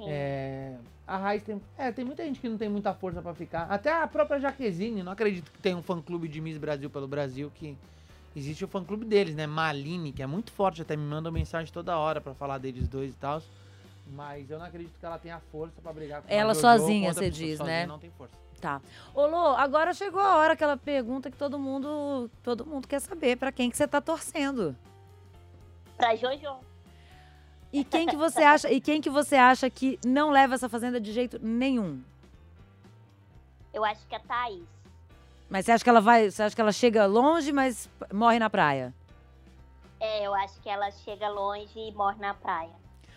É, 0.01 0.75
a 1.07 1.17
Raiz 1.17 1.43
tem. 1.43 1.61
É, 1.77 1.91
tem 1.91 2.03
muita 2.03 2.23
gente 2.23 2.39
que 2.39 2.49
não 2.49 2.57
tem 2.57 2.69
muita 2.69 2.93
força 2.93 3.21
pra 3.21 3.33
ficar. 3.33 3.63
Até 3.63 3.91
a 3.91 4.07
própria 4.07 4.39
Jaquezine, 4.39 5.03
não 5.03 5.11
acredito 5.11 5.51
que 5.51 5.59
tem 5.59 5.75
um 5.75 5.83
fã-clube 5.83 6.27
de 6.27 6.41
Miss 6.41 6.57
Brasil 6.57 6.89
pelo 6.89 7.07
Brasil 7.07 7.51
que. 7.53 7.77
Existe 8.35 8.65
o 8.65 8.67
fã-clube 8.67 9.05
deles, 9.05 9.35
né? 9.35 9.45
Maline, 9.45 10.11
que 10.11 10.23
é 10.23 10.25
muito 10.25 10.51
forte, 10.51 10.81
até 10.81 10.95
me 10.95 11.03
mandam 11.03 11.31
mensagem 11.31 11.71
toda 11.71 11.95
hora 11.95 12.19
pra 12.19 12.33
falar 12.33 12.57
deles 12.57 12.87
dois 12.87 13.11
e 13.11 13.15
tal. 13.15 13.43
Mas 14.11 14.49
eu 14.49 14.57
não 14.57 14.65
acredito 14.65 14.99
que 14.99 15.05
ela 15.05 15.19
tenha 15.19 15.39
força 15.51 15.79
pra 15.81 15.93
brigar 15.93 16.21
com 16.21 16.33
Ela 16.33 16.55
sozinha, 16.55 17.13
você 17.13 17.29
diz, 17.29 17.59
Sozinha 17.59 17.81
né? 17.81 17.85
Não 17.85 17.99
tem 17.99 18.09
força. 18.17 18.33
Tá. 18.59 18.81
Ô, 19.13 19.27
Lô, 19.27 19.49
agora 19.55 19.93
chegou 19.93 20.19
a 20.19 20.37
hora, 20.37 20.53
aquela 20.53 20.77
pergunta 20.77 21.29
que 21.29 21.37
todo 21.37 21.59
mundo, 21.59 22.29
todo 22.41 22.65
mundo 22.65 22.87
quer 22.87 22.99
saber. 23.01 23.37
Pra 23.37 23.51
quem 23.51 23.69
que 23.69 23.77
você 23.77 23.87
tá 23.87 24.01
torcendo? 24.01 24.75
Pra 25.97 26.15
Jojo. 26.15 26.55
E 27.73 27.83
quem 27.83 28.05
que 28.05 28.15
você 28.15 28.43
acha, 28.43 28.71
e 28.71 28.79
quem 28.79 29.01
que 29.01 29.09
você 29.09 29.35
acha 29.35 29.67
que 29.67 29.99
não 30.05 30.29
leva 30.29 30.53
essa 30.53 30.69
fazenda 30.69 31.01
de 31.01 31.11
jeito 31.11 31.39
nenhum? 31.41 32.03
Eu 33.73 33.83
acho 33.83 34.05
que 34.07 34.13
é 34.13 34.19
Thaís. 34.19 34.63
Mas 35.49 35.65
você 35.65 35.71
acha 35.71 35.83
que 35.83 35.89
ela 35.89 35.99
vai, 35.99 36.29
você 36.29 36.43
acha 36.43 36.55
que 36.55 36.61
ela 36.61 36.71
chega 36.71 37.07
longe, 37.07 37.51
mas 37.51 37.89
morre 38.13 38.37
na 38.37 38.47
praia? 38.47 38.93
É, 39.99 40.23
eu 40.23 40.35
acho 40.35 40.59
que 40.61 40.69
ela 40.69 40.91
chega 40.91 41.27
longe 41.29 41.71
e 41.75 41.91
morre 41.93 42.19
na 42.19 42.35
praia. 42.35 42.69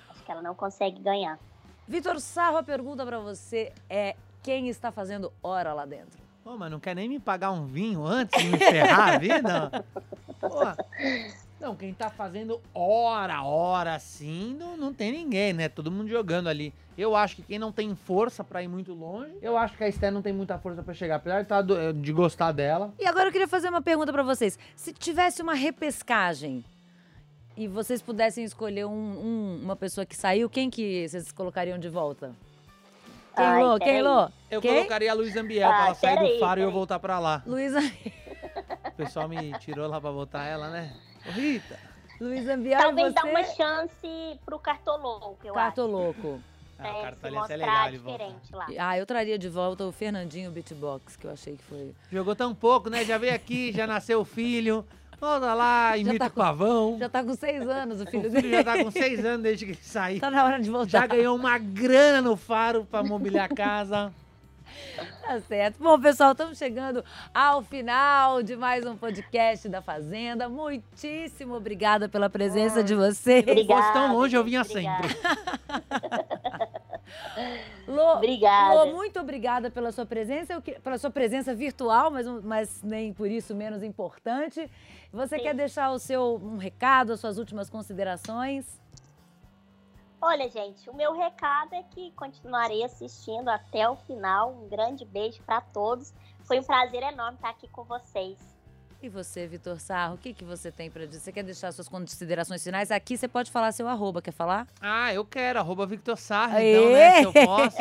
Acho 0.08 0.24
que 0.24 0.32
ela 0.32 0.40
não 0.40 0.54
consegue 0.54 1.00
ganhar. 1.00 1.38
Vitor 1.86 2.18
Sarro, 2.18 2.56
a 2.56 2.62
pergunta 2.62 3.04
pra 3.04 3.18
você 3.18 3.74
é 3.90 4.16
quem 4.42 4.68
está 4.68 4.90
fazendo 4.90 5.30
hora 5.42 5.74
lá 5.74 5.84
dentro? 5.84 6.18
Pô, 6.42 6.56
mas 6.56 6.70
não 6.70 6.80
quer 6.80 6.94
nem 6.94 7.08
me 7.08 7.18
pagar 7.18 7.50
um 7.50 7.66
vinho 7.66 8.06
antes 8.06 8.42
de 8.42 8.48
me 8.48 8.56
ferrar 8.56 9.16
a 9.16 9.18
vida? 9.18 9.84
Pô, 10.40 10.60
não, 11.66 11.74
quem 11.74 11.92
tá 11.92 12.08
fazendo 12.08 12.60
hora, 12.72 13.42
hora 13.42 13.94
assim, 13.96 14.54
não, 14.58 14.76
não 14.76 14.94
tem 14.94 15.10
ninguém, 15.10 15.52
né? 15.52 15.68
Todo 15.68 15.90
mundo 15.90 16.08
jogando 16.08 16.48
ali. 16.48 16.72
Eu 16.96 17.16
acho 17.16 17.36
que 17.36 17.42
quem 17.42 17.58
não 17.58 17.72
tem 17.72 17.94
força 17.94 18.44
pra 18.44 18.62
ir 18.62 18.68
muito 18.68 18.94
longe, 18.94 19.32
eu 19.42 19.56
acho 19.56 19.76
que 19.76 19.82
a 19.84 19.88
Esté 19.88 20.10
não 20.10 20.22
tem 20.22 20.32
muita 20.32 20.56
força 20.58 20.82
pra 20.82 20.94
chegar. 20.94 21.16
Apesar 21.16 21.42
de, 21.42 21.48
tá 21.48 21.60
do- 21.60 21.92
de 21.92 22.12
gostar 22.12 22.52
dela. 22.52 22.94
E 22.98 23.04
agora 23.06 23.28
eu 23.28 23.32
queria 23.32 23.48
fazer 23.48 23.68
uma 23.68 23.82
pergunta 23.82 24.12
pra 24.12 24.22
vocês. 24.22 24.56
Se 24.76 24.92
tivesse 24.92 25.42
uma 25.42 25.54
repescagem 25.54 26.64
e 27.56 27.66
vocês 27.66 28.00
pudessem 28.00 28.44
escolher 28.44 28.86
um- 28.86 28.90
um- 28.90 29.60
uma 29.62 29.74
pessoa 29.76 30.06
que 30.06 30.16
saiu, 30.16 30.48
quem 30.48 30.70
que 30.70 31.06
vocês 31.08 31.32
colocariam 31.32 31.78
de 31.78 31.88
volta? 31.88 32.32
Quem, 33.34 33.44
Ai, 33.44 33.62
Lô? 33.62 33.78
Quem. 33.78 34.02
Lô? 34.02 34.28
Eu 34.50 34.62
Quem? 34.62 34.72
colocaria 34.74 35.10
a 35.10 35.14
Luísa 35.14 35.40
Ambiel 35.40 35.68
pra 35.68 35.78
Ah, 35.82 35.86
ela 35.86 35.94
sair 35.96 36.18
do 36.34 36.38
faro 36.38 36.60
e 36.60 36.62
eu 36.62 36.70
voltar 36.70 36.98
pra 37.00 37.18
lá. 37.18 37.42
Luísa, 37.44 37.80
O 38.88 38.92
pessoal 38.96 39.28
me 39.28 39.52
tirou 39.58 39.86
lá 39.88 40.00
pra 40.00 40.10
botar 40.10 40.44
ela, 40.46 40.70
né? 40.70 40.94
Rita. 41.32 41.78
Luísa 42.20 42.56
Bial 42.56 42.80
Talvez 42.80 43.10
e 43.10 43.14
dar 43.14 43.24
uma 43.24 43.44
você? 43.44 43.54
chance 43.56 44.40
pro 44.44 44.58
Cartoloco, 44.58 45.36
eu 45.44 45.52
Cartoloco. 45.54 46.40
Ah, 46.78 46.82
o 46.82 46.86
É, 46.86 47.02
cara 47.02 47.14
se 47.14 47.20
tá 47.20 47.26
ali, 47.28 47.36
ia 47.36 47.42
ser 47.46 47.56
mostrar 47.56 47.56
legal 47.56 47.90
diferente 47.90 48.52
lá. 48.54 48.66
Ah, 48.78 48.98
eu 48.98 49.06
traria 49.06 49.38
de 49.38 49.48
volta 49.48 49.84
o 49.84 49.92
Fernandinho 49.92 50.50
Beatbox, 50.50 51.16
que 51.16 51.26
eu 51.26 51.30
achei 51.32 51.56
que 51.56 51.62
foi... 51.64 51.94
Jogou 52.10 52.34
tão 52.36 52.54
pouco, 52.54 52.88
né? 52.90 53.04
Já 53.04 53.16
veio 53.18 53.34
aqui, 53.34 53.72
já 53.72 53.86
nasceu 53.86 54.20
o 54.20 54.24
filho. 54.24 54.84
Volta 55.18 55.54
lá, 55.54 55.96
imita 55.96 56.18
tá 56.18 56.26
o 56.26 56.30
com- 56.30 56.40
pavão. 56.40 56.96
Já 56.98 57.08
tá 57.08 57.24
com 57.24 57.34
seis 57.34 57.66
anos 57.66 58.00
o 58.00 58.04
O 58.04 58.06
filho 58.06 58.22
filho 58.30 58.42
dele. 58.42 58.50
já 58.56 58.64
tá 58.64 58.84
com 58.84 58.90
seis 58.90 59.24
anos 59.24 59.42
desde 59.42 59.64
que 59.64 59.72
ele 59.72 59.78
saiu. 59.82 60.20
Tá 60.20 60.30
na 60.30 60.44
hora 60.44 60.60
de 60.60 60.70
voltar. 60.70 60.88
Já 61.00 61.06
ganhou 61.06 61.34
uma 61.34 61.56
grana 61.58 62.20
no 62.20 62.36
faro 62.36 62.84
pra 62.84 63.02
mobiliar 63.02 63.50
a 63.50 63.54
casa. 63.54 64.12
Tá 65.22 65.40
certo. 65.40 65.82
Bom, 65.82 66.00
pessoal, 66.00 66.32
estamos 66.32 66.56
chegando 66.56 67.04
ao 67.34 67.62
final 67.62 68.42
de 68.42 68.54
mais 68.54 68.86
um 68.86 68.96
podcast 68.96 69.68
da 69.68 69.82
Fazenda. 69.82 70.48
Muitíssimo 70.48 71.54
obrigada 71.54 72.08
pela 72.08 72.30
presença 72.30 72.82
de 72.82 72.94
vocês. 72.94 73.44
Se 73.44 73.54
não 73.54 73.66
fosse 73.66 73.92
tão 73.92 74.04
Obrigada, 74.04 74.12
longe, 74.12 74.36
eu 74.36 74.44
vinha 74.44 74.62
gente, 74.62 74.74
sempre. 74.74 75.16
Lô, 77.86 78.16
Obrigada. 78.16 78.84
Lô, 78.84 78.94
muito 78.94 79.20
obrigada 79.20 79.70
pela 79.70 79.92
sua 79.92 80.06
presença, 80.06 80.52
eu 80.52 80.62
pela 80.62 80.98
sua 80.98 81.10
presença 81.10 81.54
virtual, 81.54 82.10
mas, 82.10 82.26
mas 82.42 82.82
nem 82.82 83.12
por 83.12 83.30
isso 83.30 83.54
menos 83.54 83.82
importante. 83.82 84.68
Você 85.12 85.36
Sim. 85.36 85.42
quer 85.42 85.54
deixar 85.54 85.90
o 85.90 85.98
seu 85.98 86.40
um 86.42 86.56
recado, 86.56 87.12
as 87.12 87.20
suas 87.20 87.38
últimas 87.38 87.70
considerações? 87.70 88.80
Olha, 90.20 90.48
gente, 90.48 90.88
o 90.88 90.94
meu 90.94 91.12
recado 91.12 91.74
é 91.74 91.82
que 91.82 92.10
continuarei 92.12 92.82
assistindo 92.82 93.48
até 93.48 93.88
o 93.88 93.96
final. 93.96 94.52
Um 94.52 94.68
grande 94.68 95.04
beijo 95.04 95.42
para 95.42 95.60
todos. 95.60 96.12
Foi 96.44 96.58
um 96.58 96.62
prazer 96.62 97.02
enorme 97.02 97.36
estar 97.36 97.50
aqui 97.50 97.68
com 97.68 97.84
vocês. 97.84 98.38
E 99.02 99.10
você, 99.10 99.46
Vitor 99.46 99.78
Sarro, 99.78 100.14
o 100.14 100.18
que, 100.18 100.32
que 100.32 100.42
você 100.42 100.72
tem 100.72 100.90
para 100.90 101.06
dizer? 101.06 101.20
Você 101.20 101.30
quer 101.30 101.44
deixar 101.44 101.70
suas 101.70 101.86
considerações 101.86 102.64
finais? 102.64 102.90
Aqui 102.90 103.16
você 103.16 103.28
pode 103.28 103.50
falar 103.50 103.70
seu 103.72 103.86
arroba, 103.86 104.22
quer 104.22 104.32
falar? 104.32 104.66
Ah, 104.80 105.12
eu 105.12 105.22
quero, 105.22 105.58
arroba 105.58 105.86
Victor 105.86 106.16
Sarra, 106.16 106.58
Aê! 106.58 106.72
então, 106.72 106.92
né? 106.92 107.18
Se 107.18 107.24
eu 107.24 107.32
posso. 107.46 107.76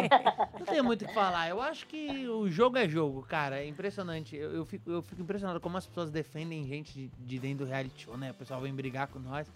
Não 0.60 0.66
tenho 0.66 0.84
muito 0.84 1.06
o 1.06 1.08
que 1.08 1.14
falar. 1.14 1.48
Eu 1.48 1.62
acho 1.62 1.88
que 1.88 2.28
o 2.28 2.50
jogo 2.50 2.78
é 2.78 2.88
jogo, 2.88 3.22
cara. 3.22 3.60
É 3.60 3.66
impressionante. 3.66 4.36
Eu, 4.36 4.54
eu 4.54 4.66
fico, 4.66 4.92
eu 4.92 5.02
fico 5.02 5.22
impressionado 5.22 5.62
como 5.62 5.78
as 5.78 5.88
pessoas 5.88 6.12
defendem 6.12 6.68
gente 6.68 6.94
de, 6.94 7.08
de 7.08 7.40
dentro 7.40 7.66
do 7.66 7.70
reality 7.70 8.04
show, 8.04 8.18
né? 8.18 8.32
O 8.32 8.34
pessoal 8.36 8.60
vem 8.60 8.74
brigar 8.74 9.08
com 9.08 9.18
nós. 9.18 9.48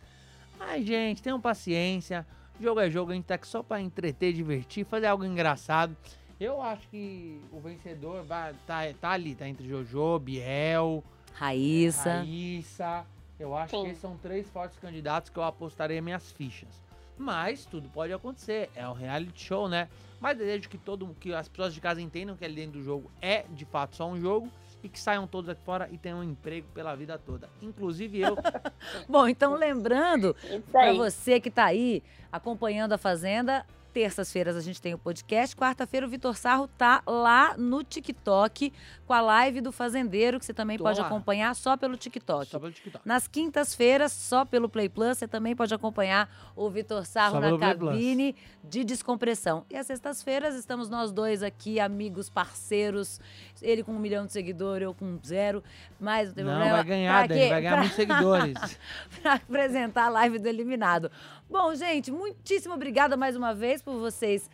Ai, 0.57 0.81
gente, 0.81 1.21
tenham 1.21 1.41
paciência. 1.41 2.25
Jogo 2.59 2.81
é 2.81 2.89
jogo, 2.89 3.11
a 3.11 3.15
gente 3.15 3.25
tá 3.25 3.35
aqui 3.35 3.47
só 3.47 3.63
pra 3.63 3.79
entreter, 3.79 4.33
divertir, 4.33 4.85
fazer 4.85 5.05
algo 5.05 5.23
engraçado. 5.23 5.95
Eu 6.37 6.61
acho 6.61 6.87
que 6.89 7.39
o 7.51 7.59
vencedor 7.59 8.23
vai, 8.23 8.53
tá, 8.67 8.81
tá 8.99 9.11
ali, 9.11 9.33
tá 9.33 9.47
entre 9.47 9.67
Jojo, 9.67 10.19
Biel, 10.19 11.03
Raíssa. 11.33 12.17
Raíssa. 12.17 13.05
Eu 13.39 13.55
acho 13.55 13.75
Sim. 13.75 13.83
que 13.83 13.89
esses 13.91 14.01
são 14.01 14.17
três 14.17 14.49
fortes 14.49 14.77
candidatos 14.77 15.29
que 15.29 15.39
eu 15.39 15.43
apostaria 15.43 16.01
minhas 16.01 16.31
fichas. 16.31 16.83
Mas 17.17 17.65
tudo 17.65 17.87
pode 17.89 18.11
acontecer. 18.11 18.69
É 18.75 18.87
um 18.87 18.93
reality 18.93 19.41
show, 19.41 19.69
né? 19.69 19.87
Mas 20.19 20.37
desejo 20.37 20.67
que 20.67 20.77
todo 20.77 21.15
que 21.19 21.33
as 21.33 21.47
pessoas 21.47 21.73
de 21.73 21.79
casa 21.79 22.01
entendam 22.01 22.35
que 22.35 22.43
ali 22.43 22.55
dentro 22.55 22.79
do 22.79 22.83
jogo 22.83 23.09
é 23.21 23.45
de 23.49 23.63
fato 23.63 23.95
só 23.95 24.07
um 24.07 24.19
jogo 24.19 24.49
e 24.83 24.89
que 24.89 24.99
saiam 24.99 25.27
todos 25.27 25.49
aqui 25.49 25.61
fora 25.63 25.89
e 25.91 25.97
tenham 25.97 26.19
um 26.19 26.23
emprego 26.23 26.67
pela 26.73 26.95
vida 26.95 27.17
toda. 27.17 27.49
Inclusive 27.61 28.19
eu. 28.19 28.37
Bom, 29.07 29.27
então 29.27 29.55
lembrando 29.55 30.35
para 30.71 30.93
você 30.93 31.39
que 31.39 31.51
tá 31.51 31.65
aí 31.65 32.03
acompanhando 32.31 32.93
a 32.93 32.97
Fazenda, 32.97 33.65
terças-feiras 33.89 34.55
a 34.55 34.61
gente 34.61 34.81
tem 34.81 34.93
o 34.93 34.97
podcast, 34.97 35.55
quarta-feira 35.55 36.05
o 36.05 36.09
Vitor 36.09 36.35
Sarro 36.37 36.67
tá 36.77 37.01
lá 37.05 37.55
no 37.57 37.83
TikTok 37.83 38.71
com 39.05 39.13
a 39.13 39.21
live 39.21 39.61
do 39.61 39.71
Fazendeiro, 39.71 40.39
que 40.39 40.45
você 40.45 40.53
também 40.53 40.77
Tô 40.77 40.83
pode 40.83 40.99
lá. 40.99 41.07
acompanhar 41.07 41.55
só 41.55 41.75
pelo 41.75 41.97
TikTok. 41.97 42.45
só 42.47 42.59
pelo 42.59 42.71
TikTok. 42.71 43.07
Nas 43.07 43.27
quintas-feiras, 43.27 44.11
só 44.11 44.45
pelo 44.45 44.69
Play 44.69 44.87
Plus, 44.87 45.17
você 45.17 45.27
também 45.27 45.55
pode 45.55 45.73
acompanhar 45.73 46.29
o 46.55 46.69
Vitor 46.69 47.05
Sarro 47.05 47.41
Só 47.41 47.57
na 47.57 47.57
cabine 47.57 48.35
de 48.63 48.83
descompressão. 48.83 49.65
E 49.69 49.75
às 49.75 49.87
sextas-feiras 49.87 50.55
estamos 50.55 50.89
nós 50.89 51.11
dois 51.11 51.41
aqui, 51.43 51.79
amigos, 51.79 52.29
parceiros. 52.29 53.19
Ele 53.61 53.83
com 53.83 53.91
um 53.93 53.99
milhão 53.99 54.25
de 54.25 54.31
seguidores, 54.31 54.85
eu 54.85 54.93
com 54.93 55.17
zero. 55.25 55.63
Mas 55.99 56.29
não 56.29 56.35
tem 56.35 56.43
Não, 56.43 56.51
problema. 56.51 56.75
vai 56.77 56.83
ganhar, 56.85 57.17
Pra 57.17 57.35
Dani, 57.35 57.49
vai 57.49 57.61
ganhar 57.61 57.71
Pra- 57.71 57.79
muitos 57.79 57.95
seguidores. 57.95 58.79
para 59.21 59.33
apresentar 59.33 60.05
a 60.05 60.09
live 60.09 60.39
do 60.39 60.47
Eliminado. 60.47 61.11
Bom, 61.49 61.73
gente, 61.73 62.11
muitíssimo 62.11 62.75
obrigada 62.75 63.17
mais 63.17 63.35
uma 63.35 63.55
vez 63.55 63.81
por 63.81 63.97
vocês 63.97 64.49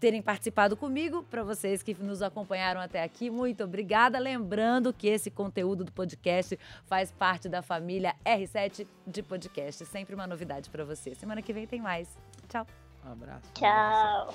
terem 0.00 0.22
participado 0.22 0.76
comigo, 0.76 1.22
para 1.24 1.44
vocês 1.44 1.82
que 1.82 1.94
nos 1.94 2.22
acompanharam 2.22 2.80
até 2.80 3.02
aqui, 3.02 3.28
muito 3.30 3.62
obrigada. 3.62 4.18
Lembrando 4.18 4.92
que 4.92 5.06
esse 5.06 5.30
conteúdo 5.30 5.84
do 5.84 5.92
podcast 5.92 6.58
faz 6.86 7.12
parte 7.12 7.48
da 7.48 7.60
família 7.60 8.16
R7 8.24 8.86
de 9.06 9.22
podcast. 9.22 9.84
Sempre 9.84 10.14
uma 10.14 10.26
novidade 10.26 10.70
para 10.70 10.84
você. 10.84 11.14
Semana 11.14 11.42
que 11.42 11.52
vem 11.52 11.66
tem 11.66 11.80
mais. 11.80 12.08
Tchau. 12.48 12.66
Um 13.04 13.12
abraço. 13.12 13.52
Tchau. 13.54 14.34